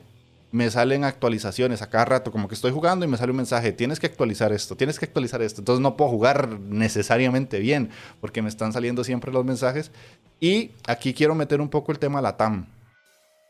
[0.53, 3.71] me salen actualizaciones a cada rato, como que estoy jugando y me sale un mensaje,
[3.71, 5.61] tienes que actualizar esto, tienes que actualizar esto.
[5.61, 7.89] Entonces no puedo jugar necesariamente bien,
[8.21, 9.91] porque me están saliendo siempre los mensajes.
[10.39, 12.67] Y aquí quiero meter un poco el tema la TAM.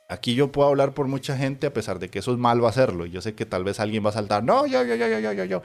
[0.08, 3.06] Aquí yo puedo hablar por mucha gente, a pesar de que eso es malo hacerlo.
[3.06, 5.44] Yo sé que tal vez alguien va a saltar, no, yo, yo, yo, yo, yo,
[5.44, 5.62] yo.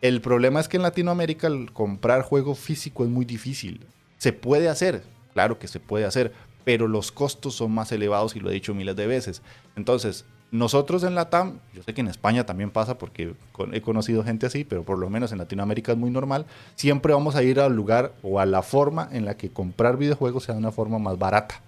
[0.00, 3.86] El problema es que en Latinoamérica el comprar juego físico es muy difícil.
[4.16, 5.02] Se puede hacer,
[5.34, 6.32] claro que se puede hacer,
[6.64, 9.42] pero los costos son más elevados y lo he dicho miles de veces.
[9.76, 13.34] Entonces, nosotros en la TAM, yo sé que en España también pasa porque
[13.72, 17.36] he conocido gente así, pero por lo menos en Latinoamérica es muy normal, siempre vamos
[17.36, 20.60] a ir al lugar o a la forma en la que comprar videojuegos sea de
[20.60, 21.62] una forma más barata.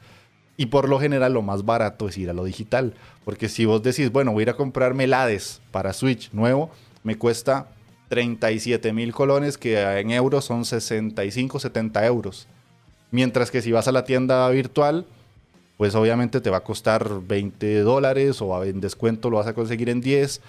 [0.56, 3.82] Y por lo general lo más barato es ir a lo digital, porque si vos
[3.82, 5.14] decís, bueno, voy a ir a comprarme el
[5.70, 6.70] para Switch nuevo,
[7.02, 7.68] me cuesta
[8.08, 12.48] 37 mil colones, que en euros son 65, 70 euros.
[13.10, 15.06] Mientras que si vas a la tienda virtual,
[15.80, 19.88] pues obviamente te va a costar 20 dólares o en descuento lo vas a conseguir
[19.88, 20.42] en 10.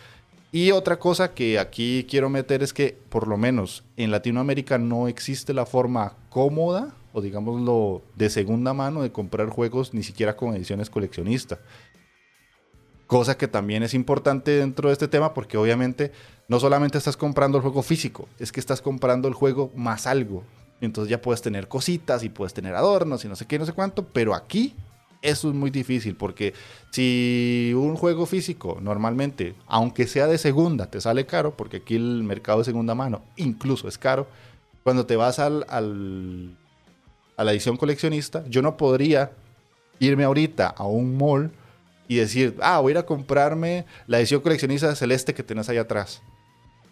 [0.51, 5.07] Y otra cosa que aquí quiero meter es que por lo menos en Latinoamérica no
[5.07, 10.53] existe la forma cómoda o digámoslo de segunda mano de comprar juegos ni siquiera con
[10.53, 11.59] ediciones coleccionistas.
[13.07, 16.11] Cosa que también es importante dentro de este tema porque obviamente
[16.49, 20.43] no solamente estás comprando el juego físico, es que estás comprando el juego más algo.
[20.81, 23.71] Entonces ya puedes tener cositas y puedes tener adornos y no sé qué, no sé
[23.71, 24.75] cuánto, pero aquí
[25.21, 26.53] eso es muy difícil porque
[26.91, 32.23] si un juego físico normalmente, aunque sea de segunda, te sale caro, porque aquí el
[32.23, 34.27] mercado de segunda mano incluso es caro,
[34.83, 36.57] cuando te vas al, al,
[37.37, 39.31] a la edición coleccionista, yo no podría
[39.99, 41.51] irme ahorita a un mall
[42.07, 45.77] y decir, ah, voy a ir a comprarme la edición coleccionista celeste que tenés ahí
[45.77, 46.21] atrás.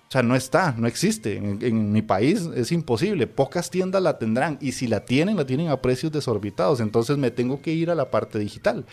[0.09, 1.37] O sea, no está, no existe.
[1.37, 3.27] En, mi país es imposible.
[3.27, 4.57] Pocas tiendas la tendrán.
[4.59, 6.79] Y si la tienen, la tienen a precios desorbitados.
[6.79, 8.85] Entonces me tengo que ir a la parte digital.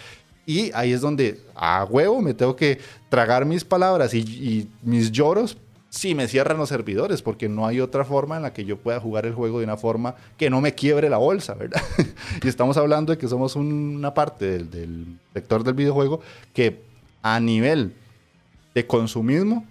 [0.44, 5.57] Y ahí es donde a huevo me tengo que tragar mis palabras y, mis lloros
[5.88, 9.00] si me cierran los servidores, porque no hay otra forma en la que yo pueda
[9.00, 11.81] jugar el juego de una forma que no me quiebre la bolsa, ¿verdad?
[12.42, 16.20] y estamos hablando de que somos una parte del, del sector del videojuego
[16.52, 16.83] que
[17.22, 17.94] a nivel
[18.74, 19.64] de consumismo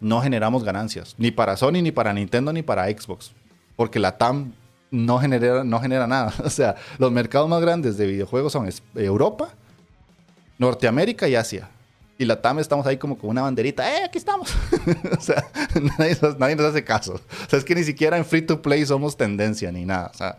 [0.00, 3.32] no generamos ganancias, ni para Sony, ni para Nintendo, ni para Xbox,
[3.76, 4.52] porque la TAM
[4.90, 6.32] no genera, no genera nada.
[6.44, 9.48] O sea, los mercados más grandes de videojuegos son Europa
[10.58, 11.68] Norteamérica y Asia.
[12.16, 14.54] Y la TAM estamos ahí como con una banderita, ¡eh, aquí estamos!
[15.18, 15.44] o sea,
[15.98, 17.14] nadie, nadie, nos hace caso.
[17.14, 20.10] O sea, es que ni siquiera en free to play somos tendencia ni nada.
[20.14, 20.38] O sea,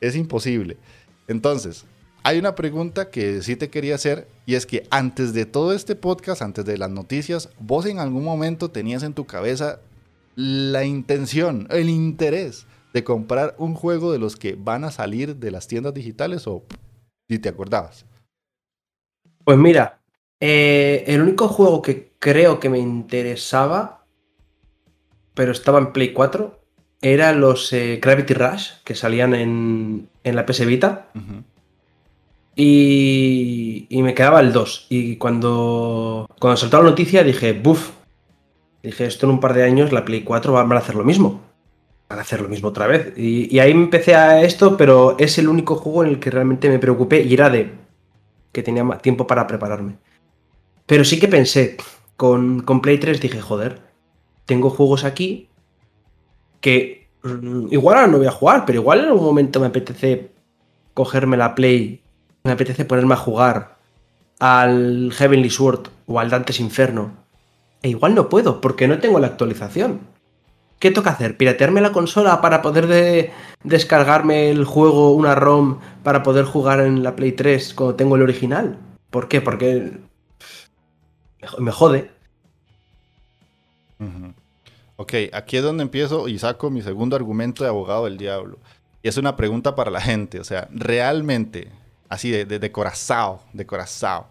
[0.00, 0.76] es imposible.
[1.26, 1.84] Entonces,
[2.26, 5.94] hay una pregunta que sí te quería hacer y es que antes de todo este
[5.94, 9.78] podcast, antes de las noticias, vos en algún momento tenías en tu cabeza
[10.34, 15.52] la intención, el interés de comprar un juego de los que van a salir de
[15.52, 16.64] las tiendas digitales o
[17.28, 18.06] si te acordabas.
[19.44, 20.00] Pues mira,
[20.40, 24.04] eh, el único juego que creo que me interesaba,
[25.34, 26.58] pero estaba en Play 4,
[27.02, 31.06] era los eh, Gravity Rush que salían en, en la PS Vita.
[32.56, 34.86] Y, y, me quedaba el 2.
[34.88, 37.90] Y cuando, cuando saltó la noticia dije, buf.
[38.82, 41.42] Dije, esto en un par de años la Play 4 van a hacer lo mismo.
[42.08, 43.12] Van a hacer lo mismo otra vez.
[43.16, 46.68] Y, y ahí empecé a esto, pero es el único juego en el que realmente
[46.70, 47.72] me preocupé y era de
[48.52, 49.98] que tenía tiempo para prepararme.
[50.86, 51.76] Pero sí que pensé,
[52.16, 53.82] con, con Play 3 dije, joder,
[54.46, 55.50] tengo juegos aquí
[56.60, 60.30] que mm, igual ahora no voy a jugar, pero igual en algún momento me apetece
[60.94, 62.00] cogerme la Play,
[62.46, 63.76] me apetece ponerme a jugar
[64.38, 67.12] al Heavenly Sword o al Dante's Inferno.
[67.82, 70.00] E igual no puedo, porque no tengo la actualización.
[70.78, 71.36] ¿Qué toca hacer?
[71.36, 73.32] ¿Piratearme la consola para poder de
[73.64, 78.22] descargarme el juego, una ROM, para poder jugar en la Play 3 cuando tengo el
[78.22, 78.78] original?
[79.10, 79.40] ¿Por qué?
[79.40, 79.92] Porque
[81.58, 82.10] me jode.
[84.96, 88.58] Ok, aquí es donde empiezo y saco mi segundo argumento de abogado del diablo.
[89.02, 91.70] Y es una pregunta para la gente, o sea, realmente,
[92.08, 94.24] así de, de, de corazón, de corazón.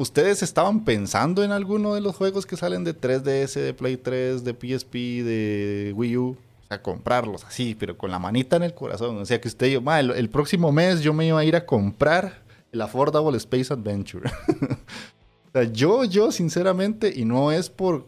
[0.00, 4.42] ¿Ustedes estaban pensando en alguno de los juegos que salen de 3DS, de Play 3,
[4.44, 6.28] de PSP, de Wii U?
[6.30, 9.18] O sea, comprarlos así, pero con la manita en el corazón.
[9.18, 11.66] O sea, que usted, yo, el, el próximo mes yo me iba a ir a
[11.66, 14.30] comprar el Affordable Space Adventure.
[14.48, 18.06] o sea, yo, yo, sinceramente, y no es por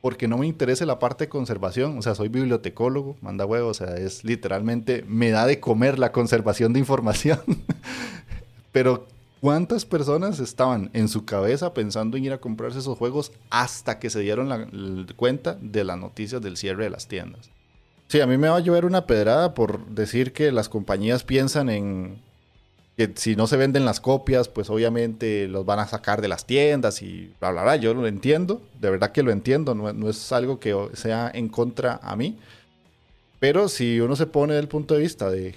[0.00, 3.74] porque no me interese la parte de conservación, o sea, soy bibliotecólogo, manda huevo, o
[3.74, 7.40] sea, es literalmente, me da de comer la conservación de información.
[8.72, 9.06] Pero,
[9.40, 14.10] ¿cuántas personas estaban en su cabeza pensando en ir a comprarse esos juegos hasta que
[14.10, 14.66] se dieron la
[15.16, 17.50] cuenta de las noticias del cierre de las tiendas?
[18.08, 21.68] Sí, a mí me va a llover una pedrada por decir que las compañías piensan
[21.68, 22.20] en
[23.00, 26.44] que si no se venden las copias, pues obviamente los van a sacar de las
[26.44, 27.76] tiendas y bla, bla, bla.
[27.76, 31.48] Yo lo entiendo, de verdad que lo entiendo, no, no es algo que sea en
[31.48, 32.38] contra a mí.
[33.38, 35.54] Pero si uno se pone del punto de vista de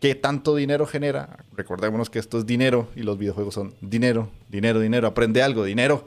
[0.00, 4.78] qué tanto dinero genera, recordémonos que esto es dinero y los videojuegos son dinero, dinero,
[4.78, 6.06] dinero, aprende algo, dinero,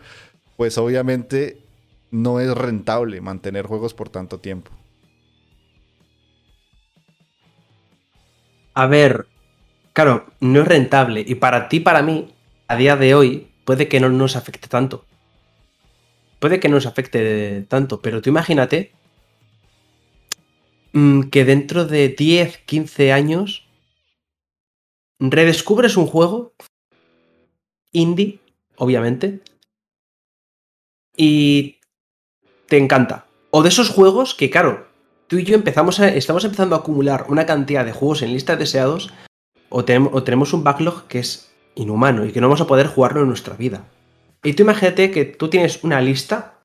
[0.56, 1.62] pues obviamente
[2.10, 4.72] no es rentable mantener juegos por tanto tiempo.
[8.74, 9.28] A ver,
[9.94, 11.24] Claro, no es rentable.
[11.26, 12.34] Y para ti, para mí,
[12.68, 15.06] a día de hoy, puede que no nos afecte tanto.
[16.40, 18.94] Puede que no nos afecte tanto, pero tú imagínate
[20.94, 23.68] mm, que dentro de 10, 15 años
[25.20, 26.54] redescubres un juego
[27.92, 28.40] indie,
[28.78, 29.42] obviamente,
[31.16, 31.78] y
[32.68, 33.28] te encanta.
[33.52, 34.88] O de esos juegos que, claro,
[35.28, 38.58] tú y yo empezamos a, estamos empezando a acumular una cantidad de juegos en listas
[38.58, 39.14] deseados
[39.72, 43.28] o, tenemos, un backlog que es inhumano y que no vamos a poder jugarlo en
[43.28, 43.88] nuestra vida.
[44.44, 46.60] Y tú imagínate que tú tienes una lista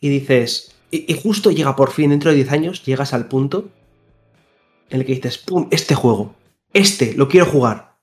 [0.00, 3.68] y dices, y, justo llega por fin, dentro de 10 años, llegas al punto
[4.88, 5.68] en el que dices, ¡pum!
[5.70, 6.34] Este juego,
[6.72, 7.96] este, lo quiero jugar.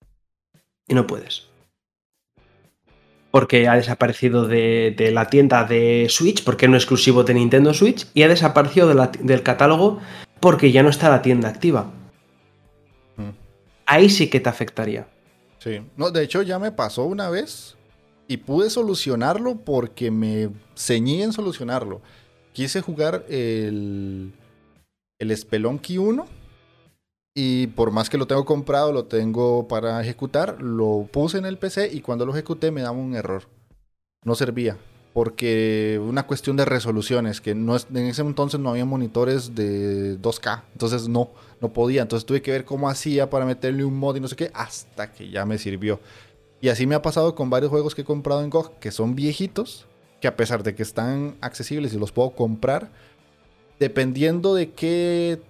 [0.87, 1.47] Y no puedes.
[3.31, 8.07] Porque ha desaparecido de, la tienda de Switch, porque no es exclusivo de Nintendo Switch,
[8.13, 9.99] y ha desaparecido del catálogo
[10.39, 11.91] porque ya no está la tienda activa
[13.87, 15.07] ahí sí que te afectaría.
[15.57, 17.75] Sí, no, de hecho ya me pasó una vez
[18.27, 22.01] y pude solucionarlo porque me ceñí en solucionarlo.
[22.53, 24.33] Quise jugar el,
[25.19, 26.27] el Spelunky 1
[27.33, 31.57] y por más que lo tengo comprado, lo tengo para ejecutar, lo puse en el
[31.57, 33.43] PC y cuando lo ejecuté me daba un error.
[34.23, 34.77] No servía
[35.17, 40.21] porque una cuestión de resoluciones, que no es, en ese entonces no había monitores de
[40.21, 44.15] 2K, entonces no, no podía, entonces tuve que ver cómo hacía para meterle un mod
[44.15, 45.99] y no sé qué, hasta que ya me sirvió.
[46.61, 49.15] Y así me ha pasado con varios juegos que he comprado en GOG, que son
[49.15, 49.87] viejitos,
[50.21, 52.91] que a pesar de que están accesibles y los puedo comprar,
[53.79, 55.41] dependiendo de qué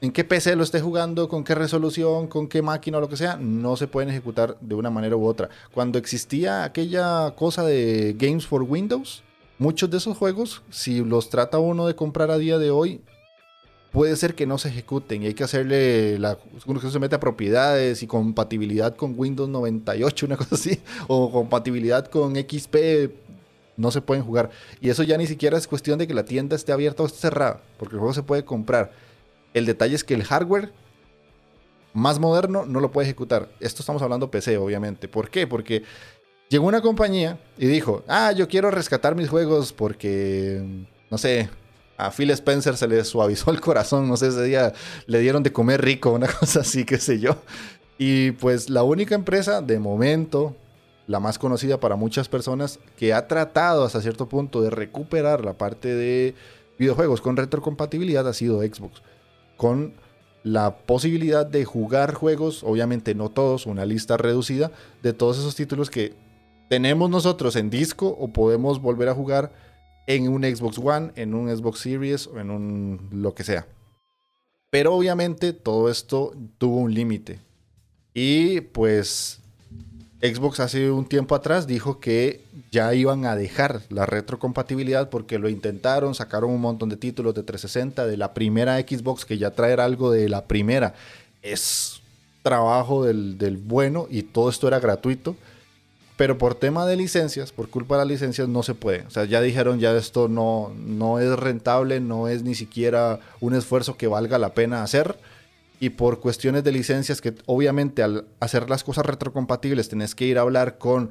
[0.00, 3.16] en qué PC lo esté jugando, con qué resolución, con qué máquina o lo que
[3.16, 5.48] sea, no se pueden ejecutar de una manera u otra.
[5.72, 9.22] Cuando existía aquella cosa de Games for Windows,
[9.58, 13.00] muchos de esos juegos, si los trata uno de comprar a día de hoy,
[13.90, 16.36] puede ser que no se ejecuten y hay que hacerle la
[16.66, 21.32] uno que se mete a propiedades y compatibilidad con Windows 98, una cosa así, o
[21.32, 22.76] compatibilidad con XP,
[23.78, 24.50] no se pueden jugar.
[24.82, 27.20] Y eso ya ni siquiera es cuestión de que la tienda esté abierta o esté
[27.20, 29.05] cerrada, porque el juego se puede comprar.
[29.56, 30.70] El detalle es que el hardware
[31.94, 33.48] más moderno no lo puede ejecutar.
[33.58, 35.08] Esto estamos hablando PC, obviamente.
[35.08, 35.46] ¿Por qué?
[35.46, 35.82] Porque
[36.50, 40.62] llegó una compañía y dijo, ah, yo quiero rescatar mis juegos porque,
[41.10, 41.48] no sé,
[41.96, 44.74] a Phil Spencer se le suavizó el corazón, no sé, ese día
[45.06, 47.38] le dieron de comer rico, una cosa así, qué sé yo.
[47.96, 50.54] Y pues la única empresa de momento,
[51.06, 55.54] la más conocida para muchas personas, que ha tratado hasta cierto punto de recuperar la
[55.54, 56.34] parte de
[56.78, 59.00] videojuegos con retrocompatibilidad ha sido Xbox.
[59.56, 59.94] Con
[60.42, 64.70] la posibilidad de jugar juegos, obviamente no todos, una lista reducida
[65.02, 66.14] de todos esos títulos que
[66.68, 69.52] tenemos nosotros en disco o podemos volver a jugar
[70.06, 73.66] en un Xbox One, en un Xbox Series o en un lo que sea.
[74.70, 77.40] Pero obviamente todo esto tuvo un límite.
[78.14, 79.40] Y pues
[80.20, 85.48] Xbox hace un tiempo atrás dijo que ya iban a dejar la retrocompatibilidad porque lo
[85.48, 89.80] intentaron, sacaron un montón de títulos de 360 de la primera Xbox que ya traer
[89.80, 90.94] algo de la primera.
[91.42, 92.00] Es
[92.42, 95.36] trabajo del, del bueno y todo esto era gratuito.
[96.16, 99.02] Pero por tema de licencias, por culpa de las licencias, no se puede.
[99.02, 103.54] O sea, ya dijeron, ya esto no, no es rentable, no es ni siquiera un
[103.54, 105.16] esfuerzo que valga la pena hacer.
[105.78, 110.38] Y por cuestiones de licencias, que obviamente al hacer las cosas retrocompatibles tenés que ir
[110.38, 111.10] a hablar con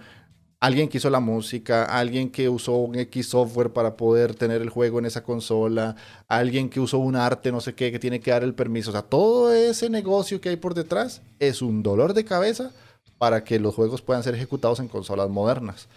[0.59, 4.69] alguien que hizo la música, alguien que usó un X software para poder tener el
[4.69, 5.95] juego en esa consola,
[6.27, 8.89] alguien que usó un arte, no sé qué, que tiene que dar el permiso.
[8.89, 12.71] O sea, todo ese negocio que hay por detrás es un dolor de cabeza
[13.19, 15.87] para que los juegos puedan ser ejecutados en consolas modernas.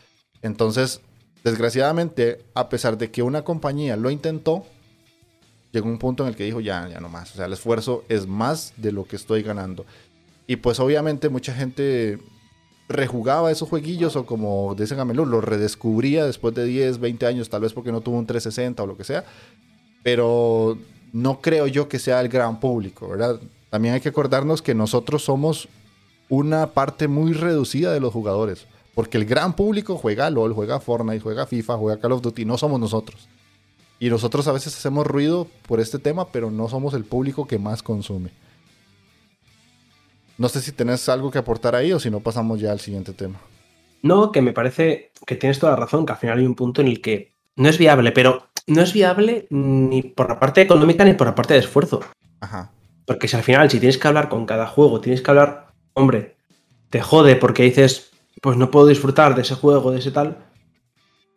[0.43, 1.01] Entonces,
[1.45, 4.67] desgraciadamente, a pesar de que una compañía lo intentó,
[5.73, 7.33] llegó un punto en el que dijo, ya, ya no más.
[7.33, 9.85] O sea, el esfuerzo es más de lo que estoy ganando.
[10.47, 12.19] Y pues obviamente mucha gente
[12.89, 17.61] rejugaba esos jueguillos o como dicen Gamelú, los redescubría después de 10, 20 años, tal
[17.61, 19.25] vez porque no tuvo un 360 o lo que sea.
[20.03, 20.79] Pero
[21.13, 23.39] no creo yo que sea el gran público, ¿verdad?
[23.71, 25.69] También hay que acordarnos que nosotros somos
[26.31, 28.67] una parte muy reducida de los jugadores.
[28.95, 32.59] Porque el gran público juega LOL, juega Fortnite, juega FIFA, juega Call of Duty, no
[32.59, 33.29] somos nosotros.
[34.01, 37.59] Y nosotros a veces hacemos ruido por este tema, pero no somos el público que
[37.59, 38.31] más consume.
[40.37, 43.13] No sé si tenés algo que aportar ahí o si no pasamos ya al siguiente
[43.13, 43.41] tema.
[44.03, 46.81] No, que me parece que tienes toda la razón, que al final hay un punto
[46.81, 51.05] en el que no es viable, pero no es viable ni por la parte económica
[51.05, 52.01] ni por la parte de esfuerzo.
[52.41, 52.71] Ajá.
[53.05, 56.37] Porque si al final, si tienes que hablar con cada juego, tienes que hablar hombre,
[56.91, 60.39] te jode porque dices, pues no puedo disfrutar de ese juego, de ese tal.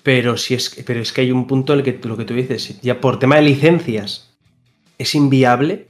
[0.03, 2.33] Pero, si es, pero es que hay un punto en el que lo que tú
[2.33, 4.31] dices, ya por tema de licencias,
[4.97, 5.87] es inviable.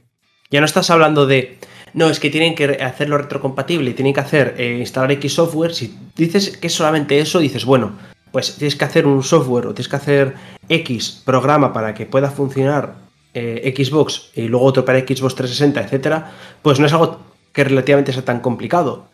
[0.50, 1.58] Ya no estás hablando de,
[1.94, 5.74] no, es que tienen que hacerlo retrocompatible, tienen que hacer eh, instalar X software.
[5.74, 7.92] Si dices que es solamente eso, dices, bueno,
[8.32, 10.34] pues tienes que hacer un software o tienes que hacer
[10.68, 12.96] X programa para que pueda funcionar
[13.34, 16.32] eh, Xbox y luego otro para Xbox 360, etcétera,
[16.62, 17.20] pues no es algo
[17.52, 19.08] que relativamente sea tan complicado.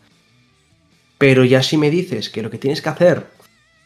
[1.17, 3.27] Pero ya si me dices que lo que tienes que hacer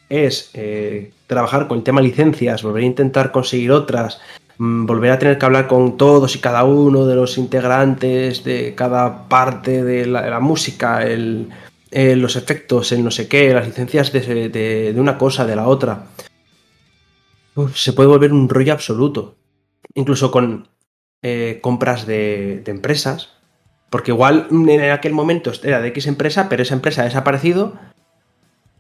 [0.10, 4.20] es eh, trabajar con el tema licencias, volver a intentar conseguir otras,
[4.58, 8.76] mm, volver a tener que hablar con todos y cada uno de los integrantes de
[8.76, 11.50] cada parte de la, música, el,
[11.92, 16.06] los efectos, el no sé qué, las licencias de, una cosa, de la otra,
[17.74, 19.36] se puede volver un rollo absoluto.
[19.96, 20.70] Incluso con
[21.22, 23.30] eh, compras de empresas,
[23.94, 27.78] porque igual en aquel momento era de X empresa, pero esa empresa ha desaparecido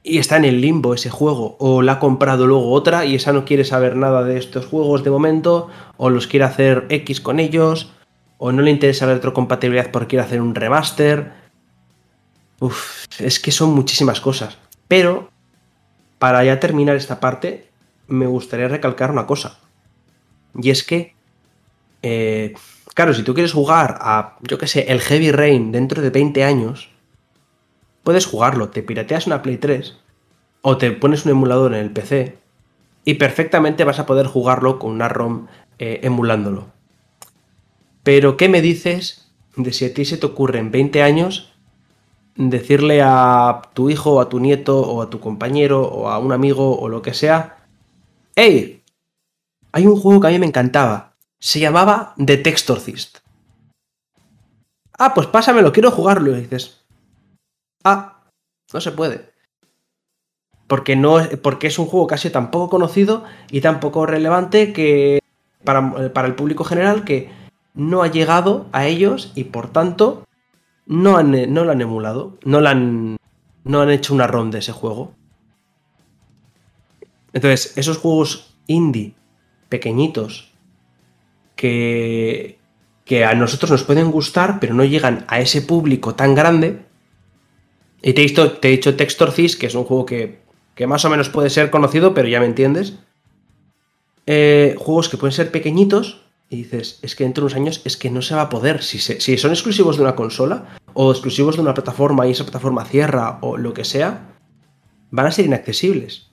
[0.03, 1.55] y está en el limbo ese juego.
[1.59, 5.03] O la ha comprado luego otra y esa no quiere saber nada de estos juegos
[5.03, 7.91] de momento, o los quiere hacer X con ellos,
[8.37, 11.31] o no le interesa la retrocompatibilidad porque quiere hacer un remaster.
[12.59, 14.57] Uf, es que son muchísimas cosas.
[14.87, 15.29] Pero,
[16.19, 17.69] para ya terminar esta parte,
[18.07, 19.59] me gustaría recalcar una cosa.
[20.55, 21.15] Y es que
[22.01, 22.53] eh,
[22.93, 26.43] Claro, si tú quieres jugar a, yo qué sé, el Heavy Rain dentro de 20
[26.43, 26.89] años,
[28.03, 29.97] puedes jugarlo, te pirateas una Play 3
[30.61, 32.37] o te pones un emulador en el PC
[33.05, 35.47] y perfectamente vas a poder jugarlo con una ROM
[35.79, 36.67] eh, emulándolo.
[38.03, 41.53] Pero, ¿qué me dices de si a ti se te ocurre en 20 años
[42.35, 46.31] decirle a tu hijo o a tu nieto o a tu compañero o a un
[46.31, 47.57] amigo o lo que sea,
[48.35, 48.83] ¡Hey!
[49.71, 53.19] Hay un juego que a mí me encantaba, se llamaba The Textorcist.
[54.97, 56.35] Ah, pues pásamelo, quiero jugarlo.
[56.35, 56.82] Y dices,
[57.83, 58.23] ah,
[58.73, 59.33] no se puede.
[60.67, 65.19] Porque, no, porque es un juego casi tan poco conocido y tan poco relevante que
[65.63, 67.29] para, para el público general que
[67.73, 70.25] no ha llegado a ellos y por tanto
[70.85, 73.17] no, han, no lo han emulado, no, lo han,
[73.63, 75.13] no han hecho una ronda de ese juego.
[77.33, 79.15] Entonces, esos juegos indie,
[79.69, 80.51] pequeñitos,
[81.55, 82.59] que,
[83.05, 86.85] que a nosotros nos pueden gustar, pero no llegan a ese público tan grande.
[88.03, 90.39] Y te he, dicho, te he dicho Textorcis, que es un juego que,
[90.75, 92.95] que, más o menos puede ser conocido, pero ya me entiendes.
[94.25, 97.95] Eh, juegos que pueden ser pequeñitos, y dices, es que dentro de unos años es
[97.95, 98.83] que no se va a poder.
[98.83, 102.83] Si, si son exclusivos de una consola o exclusivos de una plataforma y esa plataforma
[102.83, 104.35] cierra o lo que sea,
[105.09, 106.29] van a ser inaccesibles.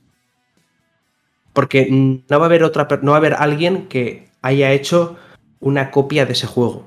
[1.52, 5.16] Porque no va a haber otra no va a haber alguien que haya hecho
[5.60, 6.84] una copia de ese juego.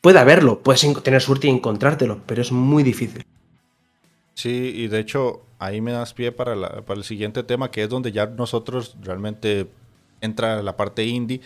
[0.00, 3.24] Puede haberlo, puedes tener suerte y encontrártelo, pero es muy difícil.
[4.36, 7.88] Sí, y de hecho ahí me das pie para, para el siguiente tema, que es
[7.88, 9.68] donde ya nosotros realmente
[10.20, 11.40] entra la parte indie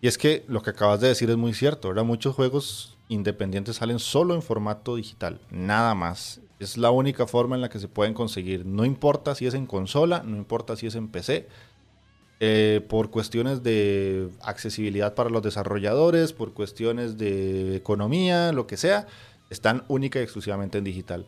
[0.00, 2.04] y es que lo que acabas de decir es muy cierto, ¿verdad?
[2.04, 6.40] Muchos juegos independientes salen solo en formato digital, nada más.
[6.60, 8.64] Es la única forma en la que se pueden conseguir.
[8.64, 11.48] No importa si es en consola, no importa si es en PC.
[12.42, 19.06] Eh, por cuestiones de accesibilidad para los desarrolladores, por cuestiones de economía, lo que sea,
[19.50, 21.26] están única y exclusivamente en digital.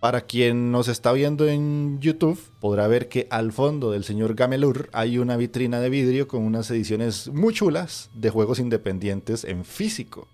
[0.00, 4.88] Para quien nos está viendo en YouTube, podrá ver que al fondo del señor Gamelur
[4.92, 10.28] hay una vitrina de vidrio con unas ediciones muy chulas de juegos independientes en físico.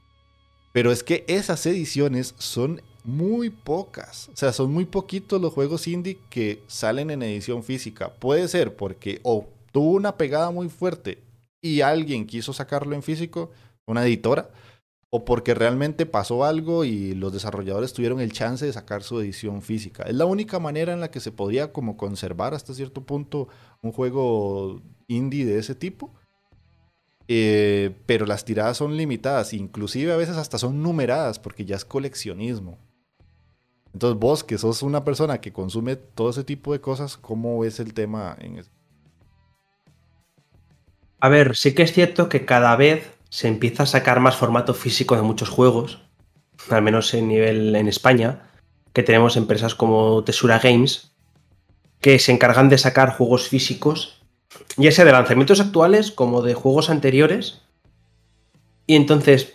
[0.75, 4.29] Pero es que esas ediciones son muy pocas.
[4.35, 8.13] O sea, son muy poquitos los juegos indie que salen en edición física.
[8.13, 11.23] Puede ser porque o tuvo una pegada muy fuerte
[11.63, 13.51] y alguien quiso sacarlo en físico,
[13.87, 14.51] una editora,
[15.17, 19.63] o porque realmente pasó algo y los desarrolladores tuvieron el chance de sacar su edición
[19.63, 20.03] física.
[20.03, 23.47] Es la única manera en la que se podría como conservar hasta cierto punto
[23.81, 26.13] un juego indie de ese tipo.
[27.29, 31.85] Eh, pero las tiradas son limitadas, inclusive a veces hasta son numeradas porque ya es
[31.85, 32.77] coleccionismo.
[33.93, 37.79] Entonces vos, que sos una persona que consume todo ese tipo de cosas, ¿cómo ves
[37.79, 38.37] el tema?
[41.21, 44.75] A ver, sí que es cierto que cada vez se empieza a sacar más formato
[44.75, 45.99] físico de muchos juegos,
[46.71, 48.49] al menos en nivel en España,
[48.93, 51.11] que tenemos empresas como Tesura Games,
[52.01, 54.23] que se encargan de sacar juegos físicos,
[54.77, 57.63] ya sea de lanzamientos actuales como de juegos anteriores.
[58.87, 59.53] Y entonces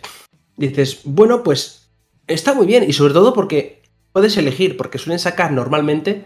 [0.57, 1.89] dices, bueno, pues
[2.27, 6.25] está muy bien, y sobre todo porque puedes elegir, porque suelen sacar normalmente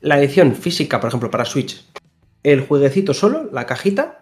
[0.00, 1.84] la edición física, por ejemplo, para Switch,
[2.44, 4.21] el jueguecito solo, la cajita,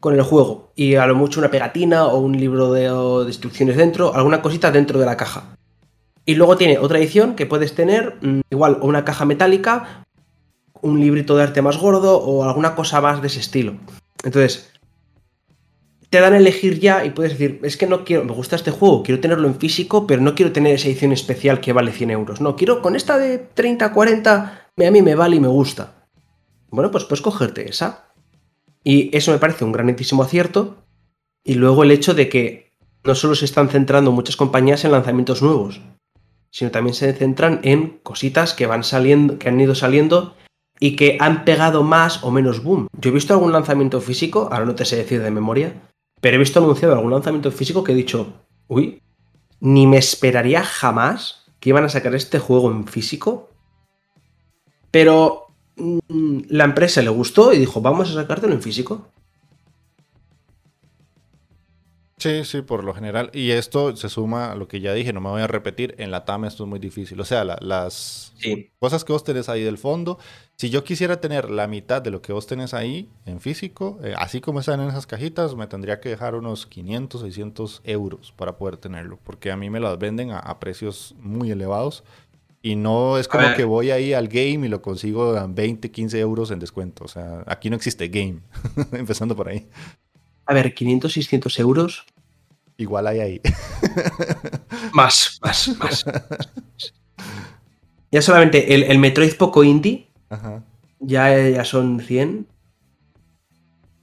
[0.00, 2.86] con el juego y a lo mucho una pegatina o un libro de,
[3.26, 5.54] instrucciones dentro, alguna cosita dentro de la caja.
[6.24, 10.04] Y luego tiene otra edición que puedes tener mm, igual o una caja metálica,
[10.80, 13.74] un librito de arte más gordo o alguna cosa más de ese estilo.
[14.24, 14.70] Entonces,
[16.08, 18.70] te dan a elegir ya y puedes decir, es que no quiero, me gusta este
[18.70, 22.10] juego, quiero tenerlo en físico, pero no quiero tener esa edición especial que vale 100
[22.10, 22.40] euros.
[22.40, 24.38] No, quiero con esta de 30, 40,
[24.76, 26.06] a mí me vale y me gusta.
[26.70, 28.09] Bueno, pues puedes cogerte esa
[28.84, 30.84] y eso me parece un grandísimo acierto.
[31.44, 32.72] Y luego el hecho de que
[33.04, 35.80] no solo se están centrando muchas compañías en lanzamientos nuevos,
[36.50, 40.36] sino también se centran en cositas que van saliendo, que han ido saliendo
[40.78, 42.88] y que han pegado más o menos boom.
[42.98, 45.74] Yo he visto algún lanzamiento físico, ahora no te sé decir de memoria,
[46.20, 48.32] pero he visto anunciado algún lanzamiento físico que he dicho,
[48.68, 49.02] uy,
[49.60, 53.50] ni me esperaría jamás que iban a sacar este juego en físico.
[54.90, 55.49] Pero
[56.48, 59.06] la empresa le gustó y dijo, vamos a sacártelo en físico.
[62.20, 63.30] Sí, sí, por lo general.
[63.32, 66.10] Y esto se suma a lo que ya dije, no me voy a repetir, en
[66.10, 67.18] la TAM esto es muy difícil.
[67.18, 68.34] O sea, las
[68.78, 70.18] cosas que vos tenés ahí del fondo,
[70.56, 74.12] si yo quisiera tener la mitad de lo que vos tenés ahí en físico, eh,
[74.18, 78.58] así como están en esas cajitas, me tendría que dejar unos 500, 600 euros para
[78.58, 82.04] poder tenerlo, porque a mí me las venden a precios muy elevados.
[82.62, 86.20] Y no es como que voy ahí al game y lo consigo a 20, 15
[86.20, 87.04] euros en descuento.
[87.04, 88.40] O sea, aquí no existe game.
[88.92, 89.66] Empezando por ahí.
[90.44, 92.04] A ver, 500, 600 euros.
[92.76, 93.40] Igual hay ahí.
[94.92, 96.04] más, más, más.
[98.10, 100.08] Ya solamente el, Metroid Poco Indie.
[100.98, 102.46] Ya, ya son 100.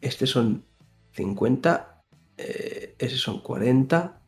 [0.01, 0.63] Este son
[1.11, 2.03] 50.
[2.37, 4.19] Eh, ese son 40.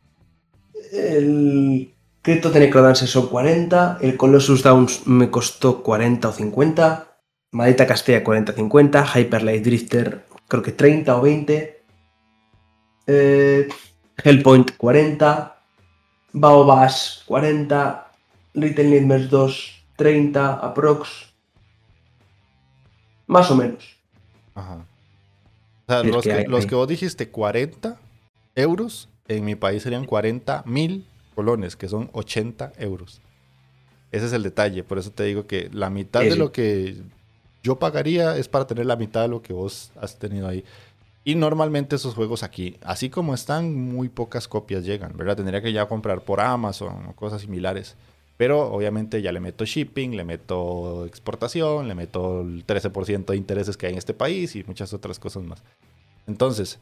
[0.92, 7.06] El Crypto Necrodance son 40, el Colossus Downs me costó 40 o 50,
[7.52, 11.82] Maldita Castella 40-50, Hyperlight Drifter creo que 30 o 20,
[13.06, 13.68] eh,
[14.22, 15.56] Hellpoint 40,
[16.32, 18.12] Baobas 40,
[18.54, 21.32] Little Nightmares 2 30 aprox,
[23.26, 23.96] más o menos.
[24.54, 24.86] Ajá.
[25.86, 27.98] O sea, los, que, los que vos dijiste 40
[28.54, 31.06] euros en mi país serían 40 mil
[31.40, 33.22] colones, que son 80 euros.
[34.12, 37.00] Ese es el detalle, por eso te digo que la mitad de lo que
[37.62, 40.64] yo pagaría es para tener la mitad de lo que vos has tenido ahí.
[41.24, 45.36] Y normalmente esos juegos aquí, así como están, muy pocas copias llegan, ¿verdad?
[45.36, 47.96] Tendría que ya comprar por Amazon o cosas similares.
[48.36, 53.78] Pero obviamente ya le meto shipping, le meto exportación, le meto el 13% de intereses
[53.78, 55.62] que hay en este país y muchas otras cosas más.
[56.26, 56.78] Entonces,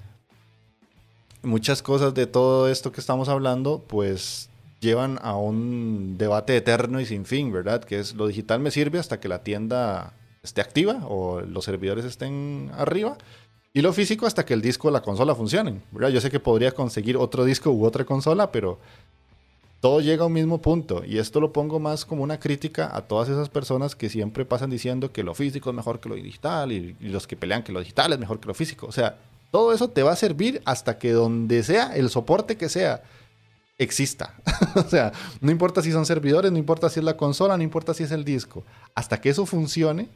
[1.42, 4.47] muchas cosas de todo esto que estamos hablando, pues
[4.80, 7.82] llevan a un debate eterno y sin fin, ¿verdad?
[7.82, 10.12] Que es lo digital me sirve hasta que la tienda
[10.42, 13.16] esté activa o los servidores estén arriba.
[13.74, 15.82] Y lo físico hasta que el disco o la consola funcionen.
[15.92, 16.08] ¿verdad?
[16.08, 18.78] Yo sé que podría conseguir otro disco u otra consola, pero
[19.80, 21.04] todo llega a un mismo punto.
[21.04, 24.70] Y esto lo pongo más como una crítica a todas esas personas que siempre pasan
[24.70, 27.80] diciendo que lo físico es mejor que lo digital y, los que pelean que lo
[27.80, 28.86] digital es mejor que lo físico.
[28.86, 29.16] O sea,
[29.50, 33.02] todo eso te va a servir hasta que donde sea, el soporte que sea,
[33.78, 34.34] exista.
[34.74, 37.94] o sea, no importa si son servidores, no importa si es la consola, no importa
[37.94, 38.64] si es el disco.
[38.94, 40.08] Hasta que eso funcione,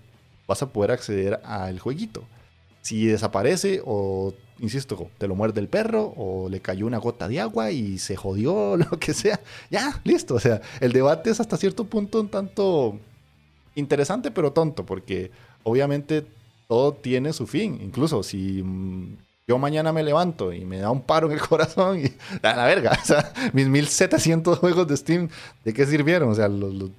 [0.46, 2.24] vas a poder acceder al jueguito.
[2.82, 7.40] Si desaparece o, insisto, te lo muerde el perro o le cayó una gota de
[7.40, 9.40] agua y se jodió, lo que sea,
[9.70, 10.34] ya, listo.
[10.34, 12.98] O sea, el debate es hasta cierto punto un tanto
[13.74, 15.30] interesante pero tonto porque
[15.62, 16.26] obviamente
[16.68, 17.78] todo tiene su fin.
[17.80, 19.16] Incluso si mm,
[19.46, 22.12] yo mañana me levanto y me da un paro en el corazón y
[22.46, 25.28] a la verga, o sea, mis 1700 juegos de Steam,
[25.64, 26.30] ¿de qué sirvieron?
[26.30, 26.90] O sea, los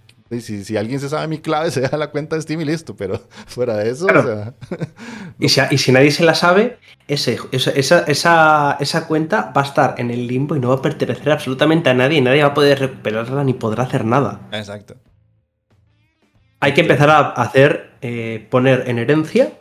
[0.41, 2.95] si, si, alguien se sabe mi clave, se deja la cuenta de Steam y listo,
[2.95, 4.05] pero fuera de eso.
[4.05, 4.53] O sea,
[5.39, 6.77] y, si, y, si, nadie se la sabe,
[7.07, 10.81] ese, esa, esa, esa, cuenta va a estar en el limbo y no va a
[10.81, 14.41] pertenecer absolutamente a nadie y nadie va a poder recuperarla ni podrá hacer nada.
[14.51, 14.95] Exacto.
[16.59, 19.51] Hay que empezar a hacer, eh, poner en herencia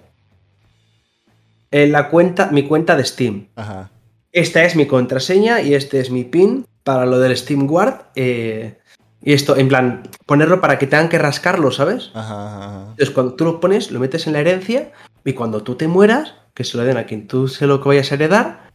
[1.73, 3.49] en la cuenta, mi cuenta de Steam.
[3.57, 3.91] Ajá.
[4.31, 8.03] Esta es mi contraseña y este es mi pin para lo del Steam Guard.
[8.15, 8.79] Eh,
[9.23, 12.11] y esto, en plan, ponerlo para que tengan que rascarlo, ¿sabes?
[12.15, 14.93] Ajá, Entonces, cuando tú lo pones, lo metes en la herencia
[15.25, 17.89] y cuando tú te mueras, que se lo den a quien tú se lo que
[17.89, 18.73] vayas a heredar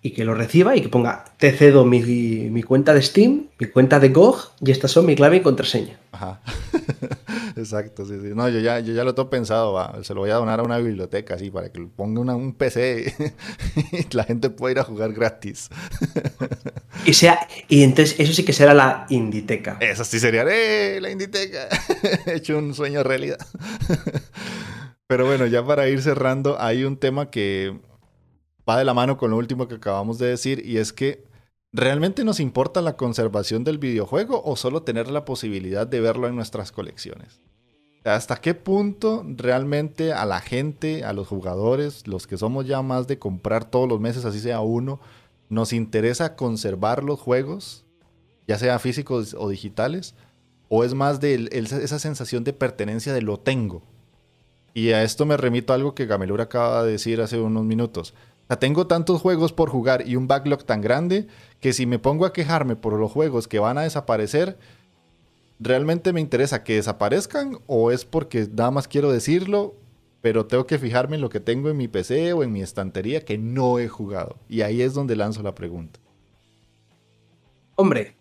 [0.00, 3.66] y que lo reciba y que ponga, te cedo mi, mi cuenta de Steam, mi
[3.66, 5.98] cuenta de GOG y estas son mi clave y contraseña.
[6.12, 6.40] Ajá.
[7.58, 8.28] Exacto, sí, sí.
[8.34, 10.02] No, yo ya, yo ya lo tengo pensado, va.
[10.02, 13.14] se lo voy a donar a una biblioteca, así, para que ponga un PC
[13.92, 15.68] y la gente pueda ir a jugar gratis.
[17.04, 17.38] y, sea,
[17.68, 19.78] y entonces eso sí que será la Inditeca.
[19.80, 21.00] Eso sí sería, ¡eh!
[21.00, 21.68] La Inditeca.
[22.26, 23.38] He hecho un sueño realidad.
[25.06, 27.78] Pero bueno, ya para ir cerrando, hay un tema que
[28.68, 31.28] va de la mano con lo último que acabamos de decir, y es que
[31.72, 36.34] ¿Realmente nos importa la conservación del videojuego o solo tener la posibilidad de verlo en
[36.34, 37.42] nuestras colecciones?
[38.14, 43.06] ¿Hasta qué punto realmente a la gente, a los jugadores, los que somos ya más
[43.06, 45.00] de comprar todos los meses, así sea uno,
[45.48, 47.84] nos interesa conservar los juegos,
[48.46, 50.14] ya sea físicos o digitales?
[50.68, 53.82] ¿O es más de esa sensación de pertenencia de lo tengo?
[54.74, 58.14] Y a esto me remito a algo que Gamelur acaba de decir hace unos minutos
[58.48, 61.26] sea, tengo tantos juegos por jugar y un backlog tan grande
[61.60, 64.58] que si me pongo a quejarme por los juegos que van a desaparecer,
[65.60, 69.74] ¿realmente me interesa que desaparezcan o es porque nada más quiero decirlo,
[70.20, 73.24] pero tengo que fijarme en lo que tengo en mi PC o en mi estantería
[73.24, 74.36] que no he jugado?
[74.48, 76.00] Y ahí es donde lanzo la pregunta.
[77.76, 78.16] Hombre,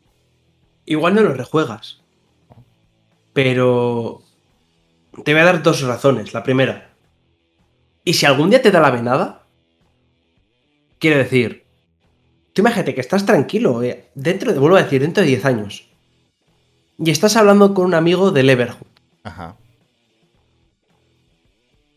[0.86, 2.02] igual no lo rejuegas.
[3.34, 4.22] Pero
[5.24, 6.34] te voy a dar dos razones.
[6.34, 6.94] La primera,
[8.04, 9.48] ¿y si algún día te da la venada?
[11.00, 11.66] Quiero decir,
[12.54, 15.87] tú imagínate que estás tranquilo, eh, dentro de, vuelvo a decir, dentro de 10 años.
[16.98, 18.88] Y estás hablando con un amigo del Everhood.
[19.24, 19.56] Ajá.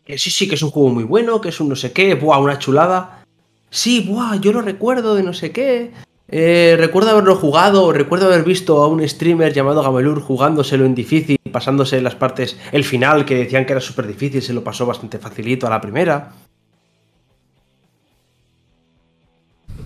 [0.05, 2.15] Que sí, sí, que es un juego muy bueno, que es un no sé qué,
[2.15, 3.23] buah, una chulada.
[3.69, 5.91] Sí, buah, yo lo recuerdo de no sé qué.
[6.27, 11.37] Eh, recuerdo haberlo jugado, recuerdo haber visto a un streamer llamado Gamelur jugándoselo en difícil,
[11.51, 15.19] pasándose las partes, el final que decían que era súper difícil, se lo pasó bastante
[15.19, 16.31] facilito a la primera.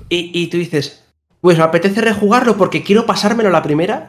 [0.08, 1.04] Y, tú dices,
[1.42, 4.08] pues me apetece rejugarlo porque quiero pasármelo la primera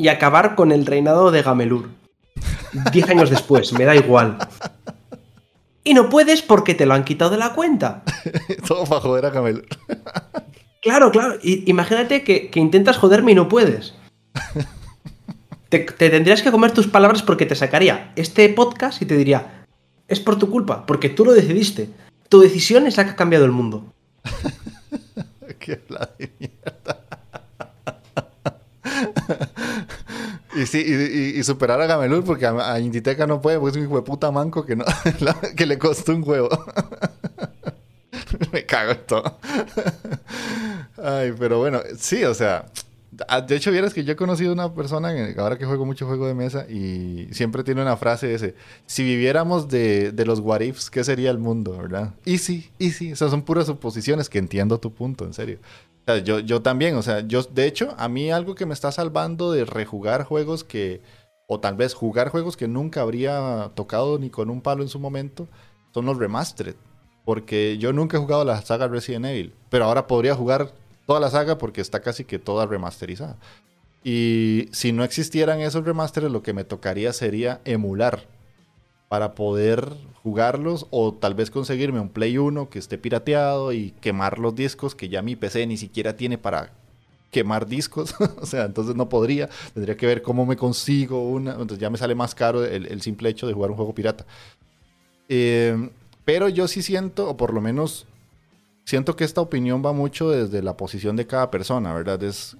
[0.00, 1.90] y acabar con el reinado de Gamelur.
[2.90, 4.38] Diez años después, me da igual.
[5.84, 8.02] Y no puedes porque te lo han quitado de la cuenta.
[8.66, 9.66] Todo para joder a Gamelur.
[10.80, 11.34] claro, claro.
[11.42, 13.94] imagínate que, intentas joderme y no puedes.
[15.68, 19.66] Te, te, tendrías que comer tus palabras porque te sacaría este podcast y te diría,
[20.08, 21.90] es por tu culpa, porque tú lo decidiste.
[22.30, 23.92] Tu decisión es la que ha cambiado el mundo.
[25.58, 25.76] Qué
[26.18, 27.04] de mierda.
[30.60, 33.96] Y, sí, y, superar a Gamelur porque a, Inditeca no puede, porque es un hijo
[33.96, 34.84] de puta manco que, no,
[35.56, 36.50] que le costó un huevo.
[38.52, 39.38] Me cago en todo.
[41.02, 42.66] Ay, pero bueno, sí, o sea,
[43.26, 46.26] ah, de hecho, vieras que yo he conocido una persona, ahora que juego mucho juego
[46.26, 48.54] de mesa, y siempre tiene una frase ese,
[48.86, 52.14] si viviéramos de, de los what ifs, ¿qué sería el mundo, verdad?
[52.24, 55.58] Y sí, y sí, esas son puras suposiciones, que entiendo tu punto, en serio.
[56.24, 59.52] Yo, yo también, o sea, yo, de hecho, a mí algo que me está salvando
[59.52, 61.02] de rejugar juegos que,
[61.46, 64.98] o tal vez jugar juegos que nunca habría tocado ni con un palo en su
[64.98, 65.48] momento,
[65.94, 66.74] son los remastered.
[67.24, 70.72] Porque yo nunca he jugado la saga Resident Evil, pero ahora podría jugar
[71.06, 73.36] toda la saga porque está casi que toda remasterizada.
[74.02, 78.26] Y si no existieran esos remasters, lo que me tocaría sería emular
[79.10, 79.92] para poder
[80.22, 84.94] jugarlos o tal vez conseguirme un Play 1 que esté pirateado y quemar los discos
[84.94, 86.70] que ya mi PC ni siquiera tiene para
[87.32, 88.14] quemar discos.
[88.40, 89.48] o sea, entonces no podría.
[89.74, 91.50] Tendría que ver cómo me consigo una.
[91.54, 94.24] Entonces ya me sale más caro el, simple hecho de jugar un juego pirata.
[95.28, 95.90] Eh,
[96.24, 98.06] pero yo sí siento, o por lo menos
[98.84, 102.22] siento que esta opinión va mucho desde la posición de cada persona, ¿verdad?
[102.22, 102.56] Es,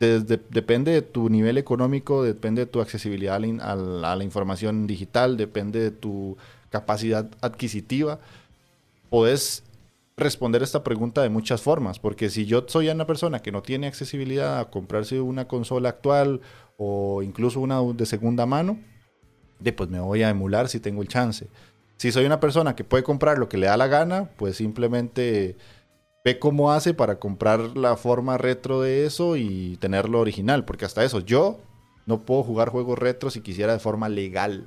[0.00, 4.86] desde, depende de tu nivel económico, depende de tu accesibilidad a la, a la, información
[4.86, 6.36] digital, depende de tu
[6.70, 8.18] capacidad adquisitiva.
[9.10, 9.62] Puedes
[10.16, 13.86] responder esta pregunta de muchas formas, porque si yo soy una persona que no tiene
[13.86, 16.40] accesibilidad a comprarse una consola actual
[16.78, 18.78] o incluso una de segunda mano,
[19.76, 21.48] pues me voy a emular si tengo el chance.
[21.98, 25.56] Si soy una persona que puede comprar lo que le da la gana, pues simplemente
[26.24, 30.64] ve cómo hace para comprar la forma retro de eso y tenerlo original.
[30.64, 31.58] Porque hasta eso, yo
[32.06, 34.66] no puedo jugar juegos retro si quisiera de forma legal.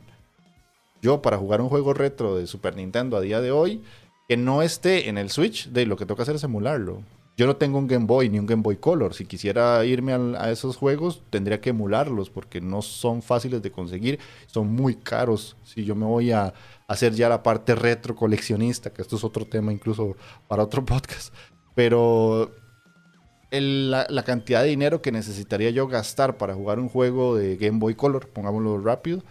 [1.01, 3.84] Yo para jugar un juego retro de Super Nintendo a día de hoy,
[4.28, 7.04] que no esté en el Switch, de lo que toca hacer es emularlo.
[7.36, 9.16] Yo no tengo un Game Boy ni un Game Boy Color.
[9.16, 14.20] Si quisiera irme a, esos juegos, tendría que emularlos porque no son fáciles de conseguir.
[14.46, 15.58] Son muy caros.
[15.64, 16.54] Si yo me voy a
[16.88, 20.16] hacer ya la parte retro coleccionista, que esto es otro tema incluso
[20.48, 21.34] para otro podcast.
[21.74, 22.52] Pero
[23.50, 27.80] la, la, cantidad de dinero que necesitaría yo gastar para jugar un juego de Game
[27.80, 29.24] Boy Color, pongámoslo rápido,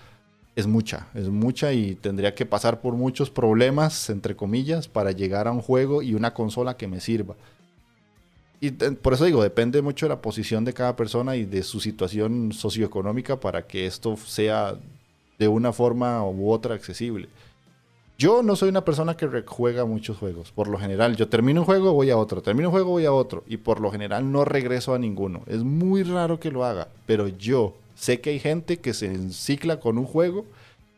[0.56, 5.48] es mucha, es mucha y tendría que pasar por muchos problemas, entre comillas, para llegar
[5.48, 7.36] a un juego y una consola que me sirva.
[8.62, 11.80] Y por eso digo, depende mucho de la posición de cada persona y de su
[11.80, 14.76] situación socioeconómica para que esto sea
[15.36, 17.28] de una forma u otra accesible.
[18.16, 20.52] Yo no soy una persona que juega muchos juegos.
[20.52, 22.40] Por lo general, yo termino un juego, voy a otro.
[22.40, 23.42] Termino un juego, voy a otro.
[23.48, 25.42] Y por lo general no regreso a ninguno.
[25.48, 26.86] Es muy raro que lo haga.
[27.04, 30.44] Pero yo sé que hay gente que se encicla con un juego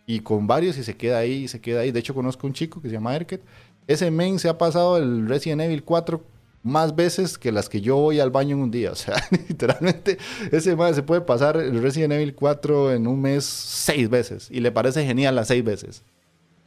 [0.06, 1.92] y con varios y se queda ahí y se queda ahí.
[1.92, 3.40] De hecho, conozco un chico que se llama Erket.
[3.86, 6.33] Ese men se ha pasado el Resident Evil 4
[6.64, 8.90] más veces que las que yo voy al baño en un día.
[8.94, 10.18] O sea, literalmente
[10.50, 14.72] ese se puede pasar el Resident Evil 4 en un mes seis veces y le
[14.72, 16.02] parece genial las seis veces.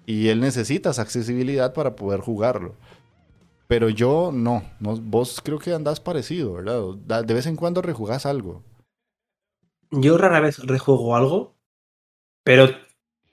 [0.06, 2.76] Y él necesita esa accesibilidad para poder jugarlo.
[3.68, 7.26] Pero yo no, no vos creo que andás parecido, ¿verdad?
[7.26, 8.64] De vez en cuando rejugás algo.
[9.92, 11.56] Yo rara vez rejuego algo,
[12.44, 12.70] pero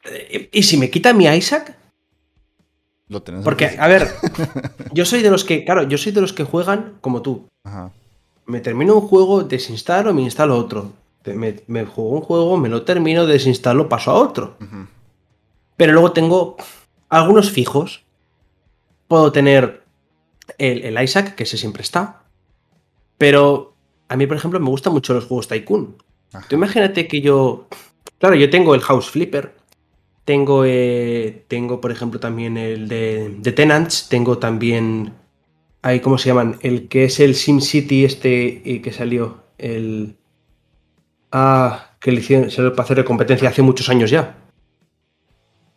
[0.05, 1.77] eh, ¿y si me quita mi Isaac?
[3.15, 4.12] Lo tenés Porque, a ver,
[4.93, 7.49] yo soy de los que, claro, yo soy de los que juegan como tú.
[7.62, 7.93] Ajá.
[8.45, 10.91] Me termino un juego, desinstalo, me instalo otro.
[11.25, 14.57] Me, me juego un juego, me lo termino, desinstalo, paso a otro.
[14.61, 14.87] Uh -huh.
[15.77, 16.57] Pero luego tengo
[17.09, 18.03] algunos fijos.
[19.07, 19.85] Puedo tener
[20.59, 22.25] el, el, Isaac, que ese siempre está.
[23.17, 23.75] Pero
[24.09, 25.97] a mí, por ejemplo, me gustan mucho los juegos Tycoon.
[26.33, 26.47] Ajá.
[26.49, 27.69] Tú imagínate que yo.
[28.19, 29.55] Claro, yo tengo el House Flipper.
[30.25, 34.09] Tengo, eh, tengo por ejemplo, también el de, de, Tenants.
[34.09, 35.12] Tengo también.
[35.83, 36.57] Ahí, ¿Cómo se llaman?
[36.62, 39.45] El que es el SimCity este eh, que salió.
[39.59, 40.16] El.
[41.31, 42.51] Ah, que le hicieron.
[42.51, 44.39] Se para hacer de competencia hace muchos años ya.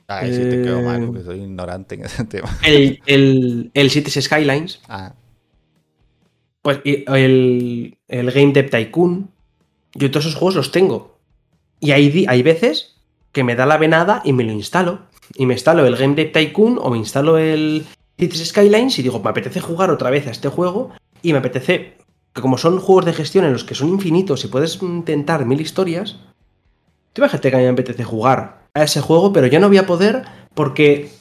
[0.07, 2.49] Ah, sí te quedo mal porque soy ignorante en ese tema.
[2.63, 4.79] El, el, el Cities Skylines.
[4.87, 5.13] Ah.
[6.61, 9.29] Pues el, el Game Dev Tycoon.
[9.93, 11.17] Yo todos esos juegos los tengo.
[11.81, 12.96] Y hay, hay veces
[13.37, 15.01] que me da la venada y me lo instalo.
[15.35, 17.85] Y me instalo el Game Dev Tycoon o me instalo el
[18.17, 20.89] Cities Skylines y digo, me apetece jugar otra vez a este juego.
[21.21, 21.97] Y me apetece,
[22.33, 25.61] que como son juegos de gestión en los que son infinitos y puedes intentar mil
[25.61, 26.17] historias,
[27.13, 29.77] tú imagínate que a mí me apetece jugar a ese juego, pero yo no voy
[29.77, 30.23] a poder
[30.55, 31.11] porque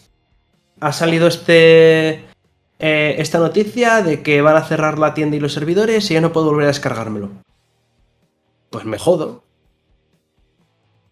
[0.80, 2.24] ha salido este
[2.78, 6.22] eh, esta noticia de que van a cerrar la tienda y los servidores y ya
[6.22, 7.28] no puedo volver a descargármelo.
[8.70, 9.45] Pues me jodo.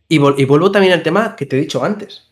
[0.09, 2.31] Y, vol y vuelvo también al tema que te he dicho antes.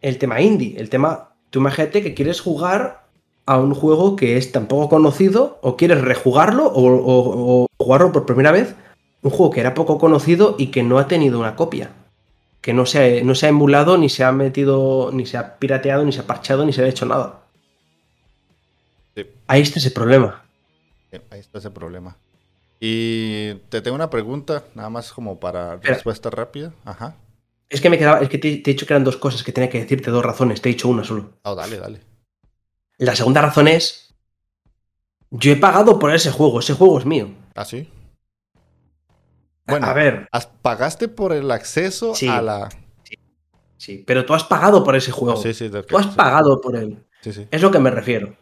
[0.00, 1.34] El tema indie, el tema...
[1.50, 3.06] Tú imagínate que quieres jugar
[3.46, 8.12] a un juego que es tan poco conocido o quieres rejugarlo o, o, o jugarlo
[8.12, 8.74] por primera vez.
[9.22, 11.90] Un juego que era poco conocido y que no ha tenido una copia
[12.60, 15.58] que no se, ha, no se ha emulado, ni se ha metido, ni se ha
[15.58, 17.40] pirateado, ni se ha parchado, ni se ha hecho nada.
[19.14, 19.26] Sí.
[19.46, 20.42] Ahí está ese problema.
[21.30, 22.16] Ahí está ese problema.
[22.80, 26.72] Y te tengo una pregunta, nada más como para respuesta rápida.
[26.84, 27.14] Ajá.
[27.68, 29.52] Es que me quedaba, es que te, te he dicho que eran dos cosas que
[29.52, 31.34] tenía que decirte, dos razones, te he dicho una solo.
[31.42, 32.00] Oh, dale, dale.
[32.98, 34.14] La segunda razón es.
[35.30, 37.28] Yo he pagado por ese juego, ese juego es mío.
[37.54, 37.88] ¿Ah, sí?
[39.66, 40.28] Bueno, a ver,
[40.62, 42.26] ¿pagaste por el acceso Sí.
[42.26, 42.68] a la...?
[43.76, 45.36] sí, pero tú has pagado por ese juego.
[45.40, 47.04] Sí, sí, Tú has pagado por él.
[47.20, 47.46] Sí, sí.
[47.50, 48.34] Es lo que me refiero.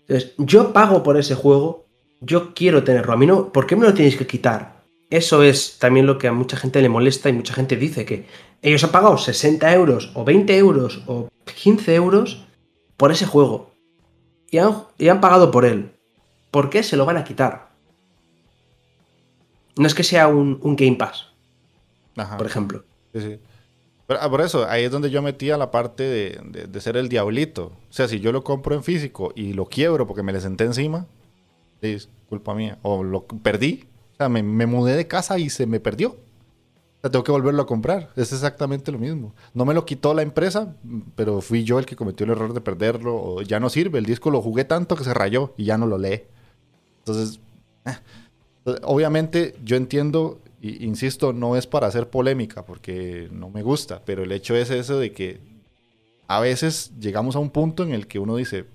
[0.00, 1.86] Entonces, yo pago por ese juego,
[2.24, 3.12] yo quiero tenerlo.
[3.12, 4.82] A mí no, ¿por qué me lo tienes que quitar?
[5.10, 8.26] Eso es también lo que a mucha gente le molesta y mucha gente dice que
[8.62, 11.28] ellos han pagado 60 euros o 20 euros o
[11.62, 12.44] 15 euros
[12.96, 13.72] por ese juego
[14.50, 15.92] y han, y han pagado por él.
[16.50, 17.70] ¿Por qué se lo van a quitar?
[19.76, 21.26] No es que sea un, un Game Pass,
[22.16, 22.36] Ajá.
[22.36, 22.84] por ejemplo.
[23.14, 23.38] Sí, sí.
[24.06, 26.96] Pero, ah, por eso, ahí es donde yo metía la parte de, de- de ser
[26.96, 27.72] el diablito.
[27.88, 30.64] O sea, si yo lo compro en físico y lo quiebro porque me le senté
[30.64, 31.06] encima,
[31.82, 32.78] es culpa mía.
[32.82, 33.84] O lo perdí.
[34.14, 36.10] O sea, me, me mudé de casa y se me perdió.
[36.10, 38.10] O sea, tengo que volverlo a comprar.
[38.16, 39.34] Es exactamente lo mismo.
[39.54, 40.76] No me lo quitó la empresa,
[41.16, 43.16] pero fui yo el que cometió el error de perderlo.
[43.16, 43.98] O ya no sirve.
[43.98, 46.22] El disco lo jugué tanto que se rayó y ya no lo lee.
[46.98, 47.40] Entonces,
[47.84, 47.96] eh.
[48.84, 54.30] Obviamente yo entiendo, insisto, no es para hacer polémica, porque no me gusta, pero el
[54.30, 55.40] hecho es eso de que
[56.28, 58.66] a veces llegamos a un punto en el que uno dice,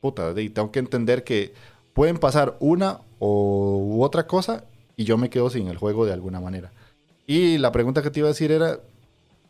[0.00, 1.52] puta, y tengo que entender que
[1.96, 4.64] pueden pasar una o u otra cosa
[4.96, 6.70] y yo me quedo sin el juego de alguna manera.
[7.26, 8.80] Y la pregunta que te iba a decir era,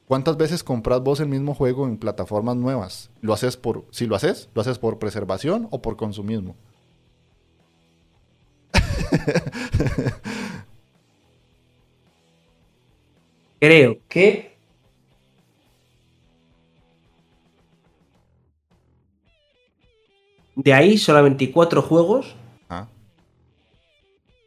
[0.07, 3.11] ¿cuántas veces compras vos el mismo juego en plataformas nuevas?
[3.21, 6.55] ¿Lo haces por, si lo haces, lo haces por preservación o por consumismo?
[13.59, 14.56] Creo que
[20.57, 22.35] de ahí solamente cuatro juegos
[22.69, 22.89] Ah.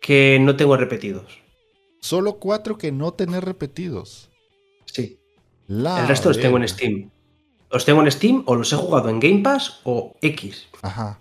[0.01, 1.39] que no tengo repetidos.
[2.01, 4.30] Solo cuatro que no tener repetidos.
[4.86, 5.18] Sí.
[5.68, 6.68] La El resto los tengo en.
[6.68, 7.10] Steam.
[7.72, 10.68] Los tengo en Steam o los he jugado en Game Pass o X.
[10.82, 11.20] Ajá.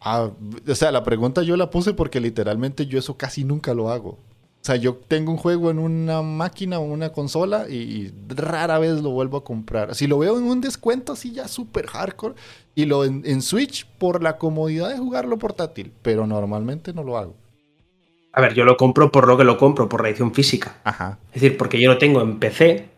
[0.00, 0.30] Ah,
[0.68, 4.18] o sea, la pregunta yo la puse porque literalmente yo eso casi nunca lo hago.
[4.66, 8.80] O sea, yo tengo un juego en una máquina o una consola y, y rara
[8.80, 9.94] vez lo vuelvo a comprar.
[9.94, 12.34] Si lo veo en un descuento así ya súper hardcore
[12.74, 17.16] y lo en, en Switch por la comodidad de jugarlo portátil, pero normalmente no lo
[17.16, 17.36] hago.
[18.32, 20.78] A ver, yo lo compro por lo que lo compro, por la edición física.
[20.82, 21.20] Ajá.
[21.32, 22.88] Es decir, porque yo lo tengo en PC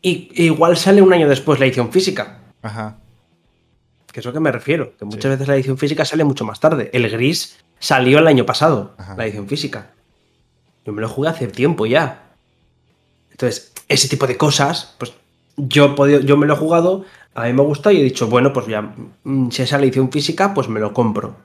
[0.00, 2.38] y igual sale un año después la edición física.
[2.62, 2.96] Ajá.
[4.10, 4.96] Que es lo que me refiero.
[4.98, 5.28] Que muchas Sí.
[5.28, 6.88] veces la edición física sale mucho más tarde.
[6.94, 9.16] El gris salió el año pasado, Ajá.
[9.18, 9.90] la edición física.
[10.88, 12.32] Yo me lo jugué hace tiempo ya.
[13.30, 15.12] Entonces, ese tipo de cosas, pues
[15.58, 18.54] yo, podido, yo me lo he jugado, a mí me gusta y he dicho, bueno,
[18.54, 21.36] pues ya, mm, si es la edición física, pues me lo compro.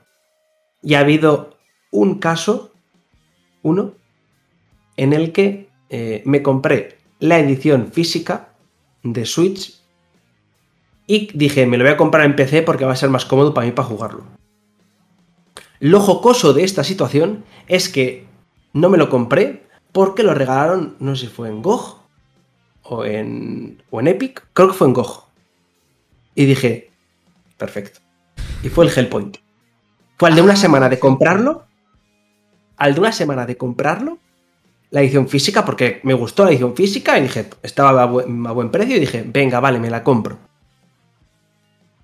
[0.82, 1.58] Y ha habido
[1.92, 2.72] un caso,
[3.62, 3.92] uno,
[4.96, 8.48] en el que eh, me compré la edición física
[9.02, 9.78] de Switch
[11.06, 13.52] y dije, me lo voy a comprar en PC porque va a ser más cómodo
[13.52, 14.24] para mí para jugarlo.
[15.80, 18.32] Lo jocoso de esta situación es que
[18.74, 22.00] no me lo compré porque lo regalaron, no sé si fue en GOG
[22.82, 25.24] o en, o en Epic, creo que fue en GOG.
[26.34, 26.90] Y dije,
[27.56, 28.00] perfecto.
[28.62, 29.38] Y fue el Hellpoint.
[30.18, 31.64] Fue al de una Ah, semana de comprarlo,
[32.76, 34.18] al de una semana de comprarlo,
[34.90, 38.52] la edición física, porque me gustó la edición física y dije, estaba a buen, a
[38.52, 40.38] buen precio y dije, venga, vale, me la compro.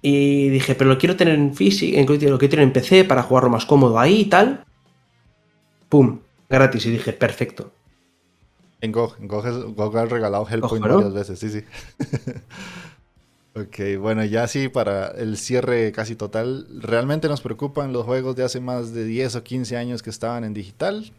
[0.03, 3.51] Y dije, pero lo quiero tener en físico, lo quiero tener en PC para jugarlo
[3.51, 4.65] más cómodo ahí y tal.
[5.89, 6.21] Pum,
[6.51, 6.85] gratis.
[6.87, 7.73] Y dije, perfecto.
[8.83, 11.65] En GOG, en GOG, es- GOG ha regalado Hellpoint varias veces, sí, sí.
[13.55, 18.45] ok, bueno, ya sí, para el cierre casi total, ¿realmente nos preocupan los juegos de
[18.45, 21.13] hace más de 10 o 15 años que estaban en digital?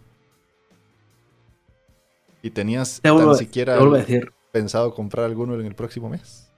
[2.42, 4.34] ¿Y tenías Te tan a- siquiera te decir.
[4.52, 6.50] pensado comprar alguno en el próximo mes?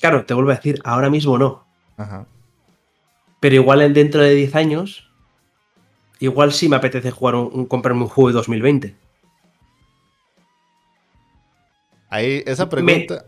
[0.00, 1.64] Claro, te vuelvo a decir, ahora mismo no.
[1.96, 2.26] Ajá.
[3.40, 5.07] Pero igual en dentro de 10 años,
[6.20, 8.94] igual sí me apetece jugar un, un- comprarme un juego de 2020.
[12.10, 13.24] Ahí, esa Me- pregunta...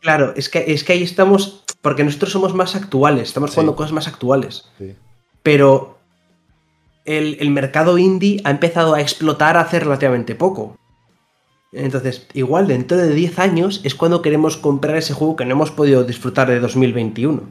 [0.00, 3.54] Claro, es que, es que ahí estamos, porque nosotros somos más actuales, estamos Sí.
[3.56, 4.68] jugando cosas más actuales.
[4.78, 4.94] Sí.
[5.42, 5.98] Pero
[7.04, 10.76] el, el mercado indie ha empezado a explotar hace relativamente poco.
[11.72, 15.72] Entonces, igual dentro de 10 años es cuando queremos comprar ese juego que no hemos
[15.72, 17.50] podido disfrutar de 2021.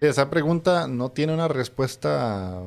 [0.00, 2.58] Esa pregunta no tiene una respuesta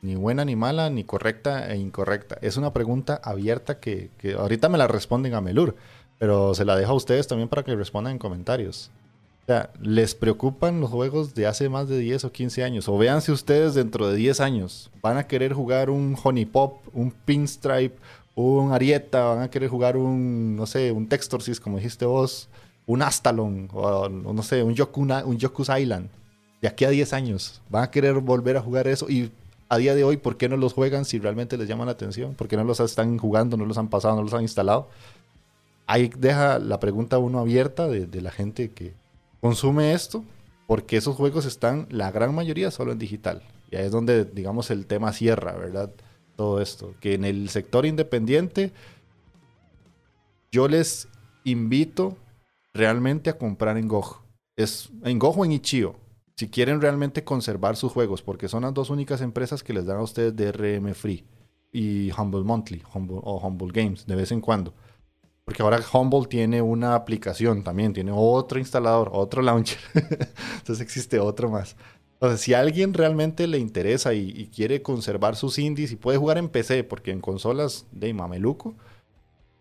[0.00, 2.38] ni buena ni mala, ni correcta e incorrecta.
[2.42, 5.76] Es una pregunta abierta que, que ahorita me la responden a Melur,
[6.18, 8.90] pero se la dejo a ustedes también para que respondan en comentarios.
[9.42, 12.88] O sea, les preocupan los juegos de hace más de 10 o 15 años.
[12.88, 14.90] O véanse ustedes dentro de 10 años.
[15.02, 17.96] Van a querer jugar un Honey Pop, un Pinstripe,
[18.34, 22.48] un Arieta, van a querer jugar un, no sé, un Textorsis, como dijiste vos,
[22.86, 26.08] un Astalon, o, no sé, un, Yokuna, un Yoku's Island.
[26.62, 27.60] De aquí a 10 años.
[27.68, 29.10] Van a querer volver a jugar eso.
[29.10, 29.32] Y
[29.68, 32.34] a día de hoy, ¿por qué no los juegan si realmente les llama la atención?
[32.34, 34.88] ¿Por qué no los están jugando, no los han pasado, no los han instalado?
[35.88, 38.94] Ahí deja la pregunta uno abierta de, la gente que
[39.40, 40.24] consume esto,
[40.68, 43.42] porque esos juegos están, la gran mayoría, solo en digital.
[43.72, 45.90] Y ahí es donde, digamos, el tema cierra, ¿verdad?
[46.36, 46.94] Todo esto.
[47.00, 48.72] Que en el sector independiente,
[50.52, 51.08] yo les
[51.42, 52.16] invito
[52.72, 54.22] realmente a comprar en GOG.
[54.56, 56.01] Es en GOG o en Ichio
[56.42, 59.98] si quieren realmente conservar sus juegos, porque son las dos únicas empresas que les dan
[59.98, 61.24] a ustedes DRM Free
[61.70, 64.74] y Humble Monthly o Humble Games de vez en cuando.
[65.44, 69.78] Porque ahora Humble tiene una aplicación también, tiene otro instalador, otro launcher.
[69.94, 71.76] Entonces existe otro más.
[72.14, 76.38] Entonces, si a alguien realmente le interesa y, quiere conservar sus indies y puede jugar
[76.38, 78.74] en PC, porque en consolas de mameluco,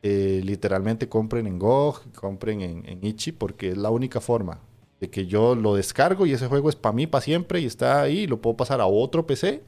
[0.01, 4.61] eh, literalmente compren en GOG, compren en, en porque es la única forma
[5.01, 8.01] de que yo lo descargo y ese juego es para mí para siempre y está
[8.01, 9.63] ahí, lo puedo pasar a otro PC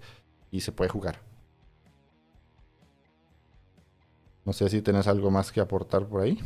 [0.51, 1.19] y se puede jugar.
[4.45, 6.39] No sé si tenés algo más que aportar por ahí.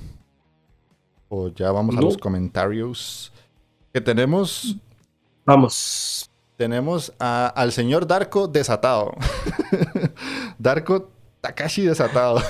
[1.28, 3.34] O ya vamos a los comentarios.
[3.92, 4.78] Que tenemos.
[5.46, 6.30] Vamos.
[6.56, 9.12] Tenemos al señor Darko desatado.
[10.58, 11.10] Darko
[11.42, 12.42] Takashi desatado.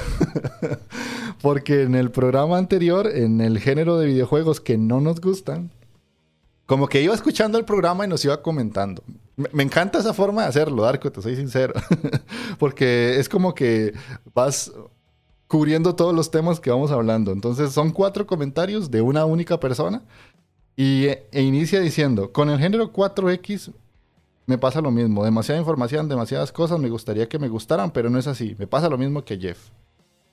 [1.41, 5.71] Porque en el programa anterior, en el género de videojuegos que no nos gustan,
[6.67, 9.01] como que iba escuchando el programa y nos iba comentando.
[9.35, 11.73] Me, encanta esa forma de hacerlo, Darko, te soy sincero.
[12.59, 13.93] Porque es como que
[14.33, 14.71] vas
[15.47, 17.31] cubriendo todos los temas que vamos hablando.
[17.31, 20.03] Entonces son cuatro comentarios de una única persona.
[20.75, 23.71] Y e, inicia diciendo, con el género 4X
[24.45, 25.23] me pasa lo mismo.
[25.23, 28.55] Demasiada información, demasiadas cosas, me gustaría que me gustaran, pero no es así.
[28.59, 29.69] Me pasa lo mismo que Jeff.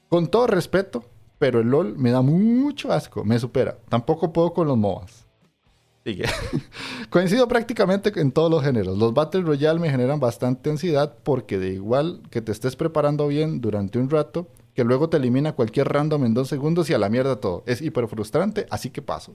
[0.08, 1.04] Con todo respeto,
[1.38, 3.78] pero el LOL me da mucho asco, me supera.
[3.88, 5.23] Tampoco puedo con los MOBAs.
[7.10, 8.98] Coincido prácticamente en todos los géneros.
[8.98, 13.60] Los Battle Royale me generan bastante ansiedad porque de igual que te estés preparando bien
[13.60, 17.08] durante un rato, que luego te elimina cualquier random en dos segundos y a la
[17.08, 17.62] mierda todo.
[17.66, 19.34] Es hiper frustrante, así que paso.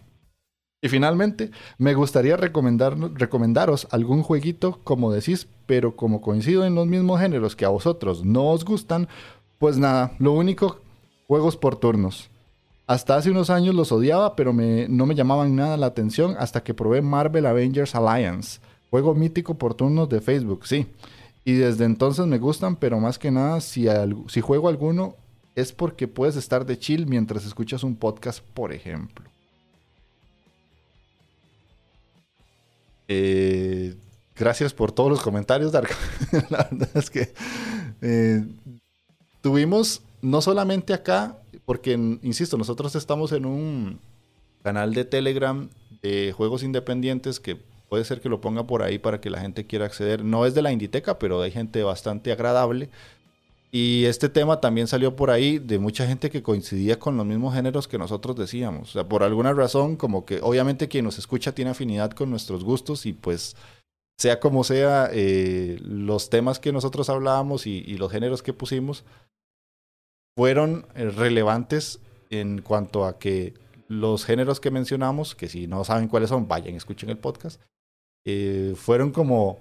[0.82, 6.88] Y finalmente, me gustaría recomendar, recomendaros algún jueguito, como decís, pero como coincido en los
[6.88, 9.10] mismos géneros que a vosotros no os gustan,
[9.58, 10.80] pues nada, lo único,
[11.28, 12.30] juegos por turnos.
[12.90, 16.74] Hasta hace unos años los odiaba, pero no me llamaban nada la atención hasta que
[16.74, 18.60] probé Marvel Avengers Alliance,
[18.90, 20.88] juego mítico por turnos de Facebook, sí.
[21.46, 23.86] Y desde entonces me gustan, pero más que nada, si,
[24.28, 25.14] si juego alguno,
[25.54, 29.30] es porque puedes estar de chill mientras escuchas un podcast, por ejemplo.
[33.08, 33.96] Eh,
[34.36, 35.92] gracias por todos los comentarios, Dark.
[36.50, 37.34] la verdad es que
[38.02, 38.44] eh,
[39.44, 41.38] tuvimos no solamente acá
[41.70, 44.00] porque, insisto, nosotros estamos en un
[44.64, 45.70] canal de Telegram
[46.02, 47.58] de juegos independientes que
[47.90, 50.26] puede ser que lo ponga por ahí para que la gente quiera acceder.
[50.26, 52.90] No es de la Inditeca, pero hay gente bastante agradable.
[53.72, 57.54] Y este tema también salió por ahí de mucha gente que coincidía con los mismos
[57.54, 58.90] géneros que nosotros decíamos.
[58.90, 62.64] O sea, por alguna razón, como que obviamente quien nos escucha tiene afinidad con nuestros
[62.64, 63.56] gustos y pues
[64.18, 69.06] sea como sea, eh, los temas que nosotros hablábamos y, y los géneros que pusimos
[70.40, 73.56] fueron eh, relevantes en cuanto a que
[73.90, 77.62] los géneros que mencionamos, que si no saben cuáles son, vayan, escuchen el podcast,
[78.26, 79.60] eh, fueron como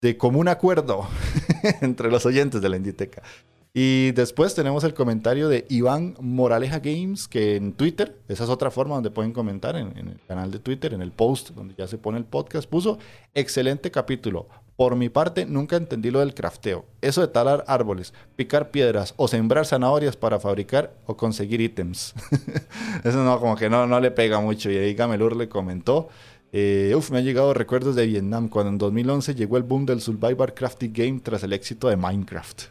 [0.00, 1.08] de común acuerdo
[1.80, 3.24] entre los oyentes de la Inditeca.
[3.72, 8.70] Y después tenemos el comentario de Iván Moraleja Games, que en Twitter, esa es otra
[8.70, 11.88] forma donde pueden comentar, en, en, el canal de Twitter, en el post donde ya
[11.88, 13.00] se pone el podcast, puso
[13.34, 14.46] excelente capítulo.
[14.76, 16.84] Por mi parte, nunca entendí lo del crafteo.
[17.00, 22.12] Eso de talar árboles, picar piedras o sembrar zanahorias para fabricar o conseguir ítems.
[23.04, 24.70] Eso no, como que no, no le pega mucho.
[24.70, 26.08] Y ahí Gamelur le comentó.
[26.52, 30.00] Eh, uf, me han llegado recuerdos de Vietnam, cuando en 2011 llegó el boom del
[30.00, 32.62] Survivor Crafting Game tras el éxito de Minecraft.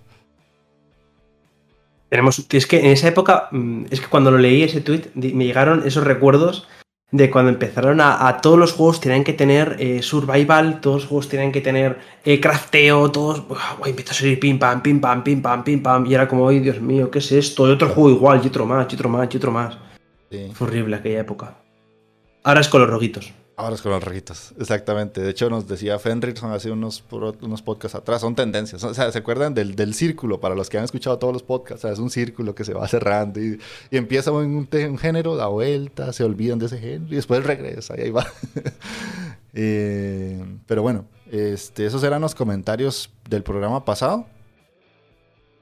[2.09, 5.45] Tenemos, es que en esa época, mm, es que cuando lo leí ese tweet, me
[5.45, 6.67] llegaron esos recuerdos
[7.13, 11.29] de cuando empezaron a, todos los juegos tienen que tener eh, survival, todos los juegos
[11.29, 13.43] tienen que tener eh, crafteo, todos,
[13.79, 16.49] uy, empieza a salir pim pam, pim pam, pim pam, pim pam, y era como,
[16.49, 17.67] ay Dios mío, ¿qué es esto?
[17.67, 19.77] Y otro juego igual, y otro más, y otro más, y otro más.
[20.53, 21.55] Fue horrible aquella época.
[22.43, 23.31] Ahora es con los roguitos.
[23.55, 25.21] Ahora es con los rojitos, exactamente.
[25.21, 28.83] De hecho, nos decía Fenrichson hace unos, unos podcasts atrás, son tendencias.
[28.83, 30.39] O sea, ¿se acuerdan del, del, círculo?
[30.39, 32.73] Para los que han escuchado todos los podcasts, o sea, es un círculo que se
[32.73, 33.59] va cerrando y,
[33.91, 37.43] y empieza en un, un, género, da vuelta, se olvidan de ese género y después
[37.43, 38.25] regresa y ahí va.
[39.53, 44.25] eh, pero bueno, este, esos eran los comentarios del programa pasado.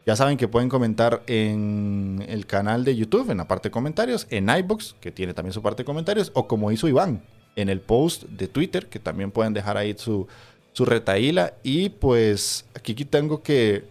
[0.05, 4.27] Ya saben que pueden comentar en el canal de YouTube, en la parte de comentarios,
[4.29, 7.21] en iBox, que tiene también su parte de comentarios, o como hizo Iván,
[7.55, 10.27] en el post de Twitter, que también pueden dejar ahí su,
[10.73, 11.53] su retaíla.
[11.63, 13.83] Y pues aquí tengo que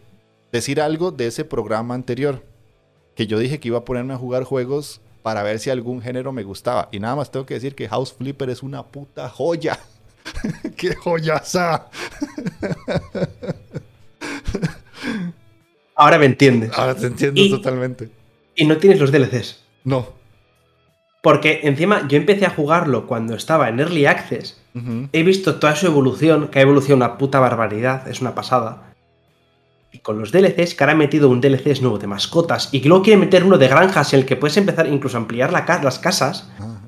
[0.53, 2.43] decir algo de ese programa anterior,
[3.15, 6.33] que yo dije que iba a ponerme a jugar juegos para ver si algún género
[6.33, 6.89] me gustaba.
[6.93, 9.79] Y nada más tengo que decir que House Flipper es una puta joya.
[10.77, 11.89] ¡Qué joyaza!
[15.95, 16.71] Ahora me entiendes.
[16.77, 18.09] Ahora te entiendo Y- totalmente.
[18.55, 19.61] Y no tienes los DLCs.
[19.85, 20.09] No.
[21.23, 24.57] Porque encima yo empecé a jugarlo cuando estaba en Early Access.
[25.13, 28.95] He visto toda su evolución, que ha evolucionado una puta barbaridad, es una pasada.
[29.93, 32.89] Y con los DLCs, que ahora han metido un DLC nuevo de mascotas y que
[32.89, 35.65] luego quieren meter uno de granjas en el que puedes empezar incluso a ampliar la
[35.67, 36.49] ca- las casas.
[36.61, 36.79] Ah,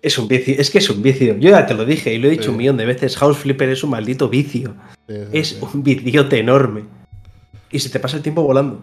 [0.00, 1.36] Es un vicio, es que es un vicio.
[1.38, 2.48] Yo ya te lo dije y lo he dicho Sí.
[2.50, 3.16] un millón de veces.
[3.16, 4.74] House Flipper es un maldito vicio.
[5.08, 6.84] sí, sí, Es un viciote enorme.
[7.70, 8.80] Y se te pasa el tiempo volando.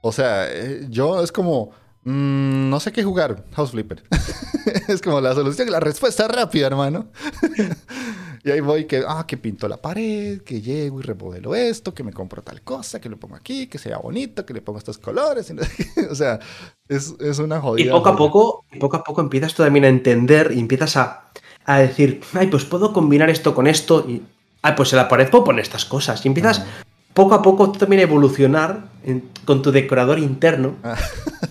[0.00, 1.70] O sea, eh, yo es como.
[2.04, 4.02] Mm, no sé qué jugar, House Flipper.
[4.88, 7.06] es como la solución, la respuesta rápida, hermano.
[8.44, 12.02] y ahí voy que, ah, que pinto la pared, que llego y remodelo esto, que
[12.02, 14.98] me compro tal cosa, que lo pongo aquí, que sea bonito, que le pongo estos
[14.98, 15.50] colores.
[15.50, 16.40] y o sea,
[16.88, 17.92] es, es una Y jodida.
[17.92, 21.30] poco a poco, poco a poco empiezas tú también a entender y empiezas a,
[21.64, 24.22] a decir, ay, pues puedo combinar esto con esto y,
[24.62, 26.24] ay, pues en la pared puedo poner estas cosas.
[26.24, 26.66] Y empiezas Ah.
[27.14, 30.96] poco a poco tú también a evolucionar en- con tu decorador interno Ah,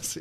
[0.02, 0.20] sí.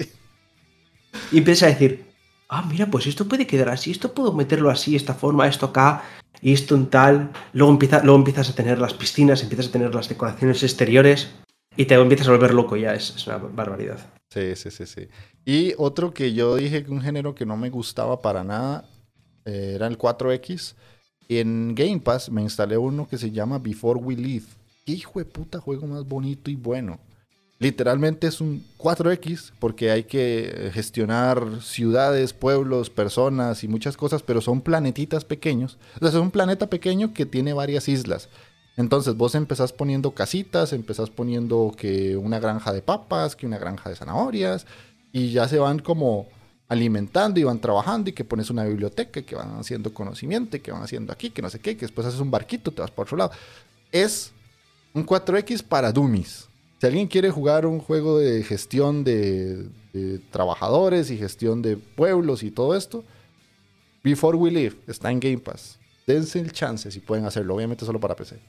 [1.32, 2.04] Y empiezas a decir,
[2.48, 6.02] ah, mira, pues esto puede quedar así, esto puedo meterlo así, esta forma, esto acá
[6.42, 7.30] y esto en tal.
[7.52, 11.30] Luego, empieza, luego empiezas a tener las piscinas, empiezas a tener las decoraciones exteriores
[11.76, 13.98] y te empiezas a volver loco ya, es, es una barbaridad.
[14.32, 15.08] Sí, sí, sí, sí.
[15.44, 18.84] Y otro que yo dije que un género que no me gustaba para nada
[19.44, 20.74] eh, era el 4X.
[21.28, 24.46] Y en Game Pass me instalé uno que se llama Before We Leave.
[24.84, 26.98] ¿Qué hijo de puta juego más bonito y bueno?
[27.60, 34.40] Literalmente es un 4X porque hay que gestionar ciudades, pueblos, personas y muchas cosas, pero
[34.40, 35.76] son planetitas pequeños.
[36.00, 38.30] Es un planeta pequeño que tiene varias islas.
[38.78, 43.90] Entonces vos empezás poniendo casitas, empezás poniendo que una granja de papas, que una granja
[43.90, 44.64] de zanahorias,
[45.12, 46.28] y ya se van como
[46.66, 50.72] alimentando y van trabajando y que pones una biblioteca, que van haciendo conocimiento y que
[50.72, 53.04] van haciendo aquí, que no sé qué, que después haces un barquito, te vas por
[53.06, 53.32] otro lado.
[53.92, 54.32] Es
[54.94, 56.48] un 4X para dummies.
[56.80, 59.68] Si alguien quiere jugar un juego de gestión de,
[60.30, 63.04] trabajadores y gestión de pueblos y todo esto,
[64.02, 65.78] Before We Live está en Game Pass.
[66.06, 68.40] Dense el chance si pueden hacerlo, obviamente solo para PC.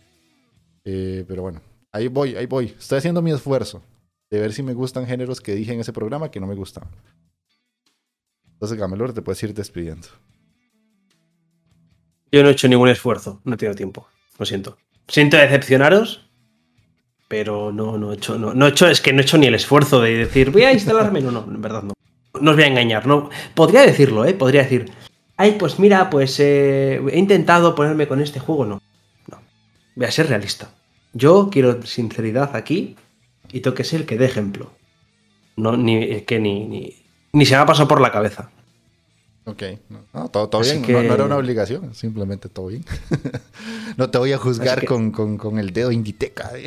[0.86, 1.62] Eh, pero bueno,
[1.92, 2.74] ahí voy, ahí voy.
[2.80, 3.84] Estoy haciendo mi esfuerzo
[4.30, 6.90] de ver si me gustan géneros que dije en ese programa que no me gustaban.
[8.54, 10.08] Entonces, Gamelor, te puedes ir despidiendo.
[12.32, 14.08] Yo no he hecho ningún esfuerzo, no he tenido tiempo.
[14.40, 14.78] Lo siento.
[15.10, 16.31] Siento decepcionaros,
[17.32, 19.48] pero no, no he hecho, no, no he hecho, es que no he hecho ni
[19.48, 21.22] el esfuerzo de decir, voy a instalarme.
[21.22, 21.94] No, no, en verdad no.
[22.42, 23.30] No os voy a engañar, no.
[23.56, 24.34] Podría decirlo, ¿eh?
[24.34, 24.92] Podría decir,
[25.38, 28.66] ay, pues mira, pues eh, he intentado ponerme con este juego.
[28.66, 28.82] No,
[29.30, 29.38] no.
[29.96, 30.72] Voy a ser realista.
[31.14, 32.98] Yo quiero sinceridad aquí
[33.50, 34.74] y tengo que ser el que dé ejemplo.
[35.56, 36.98] No, ni, es que ni, ni,
[37.32, 38.52] ni se me ha pasado por la cabeza.
[39.46, 39.64] Ok,
[40.14, 42.86] no, todo, todo bien, que- no, no era una obligación, simplemente todo bien.
[43.98, 46.52] no te voy a juzgar que- con, con- con el dedo inditeca.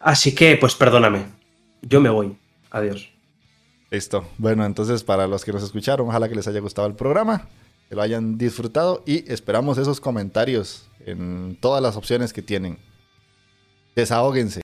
[0.00, 1.26] Así que, pues perdóname.
[1.82, 2.36] Yo me voy.
[2.70, 3.10] Adiós.
[3.90, 4.26] Listo.
[4.38, 7.48] Bueno, entonces para los que nos escucharon, ojalá que les haya gustado el programa,
[7.88, 12.78] que lo hayan disfrutado y esperamos esos comentarios en todas las opciones que tienen.
[13.96, 14.56] Desahóguense.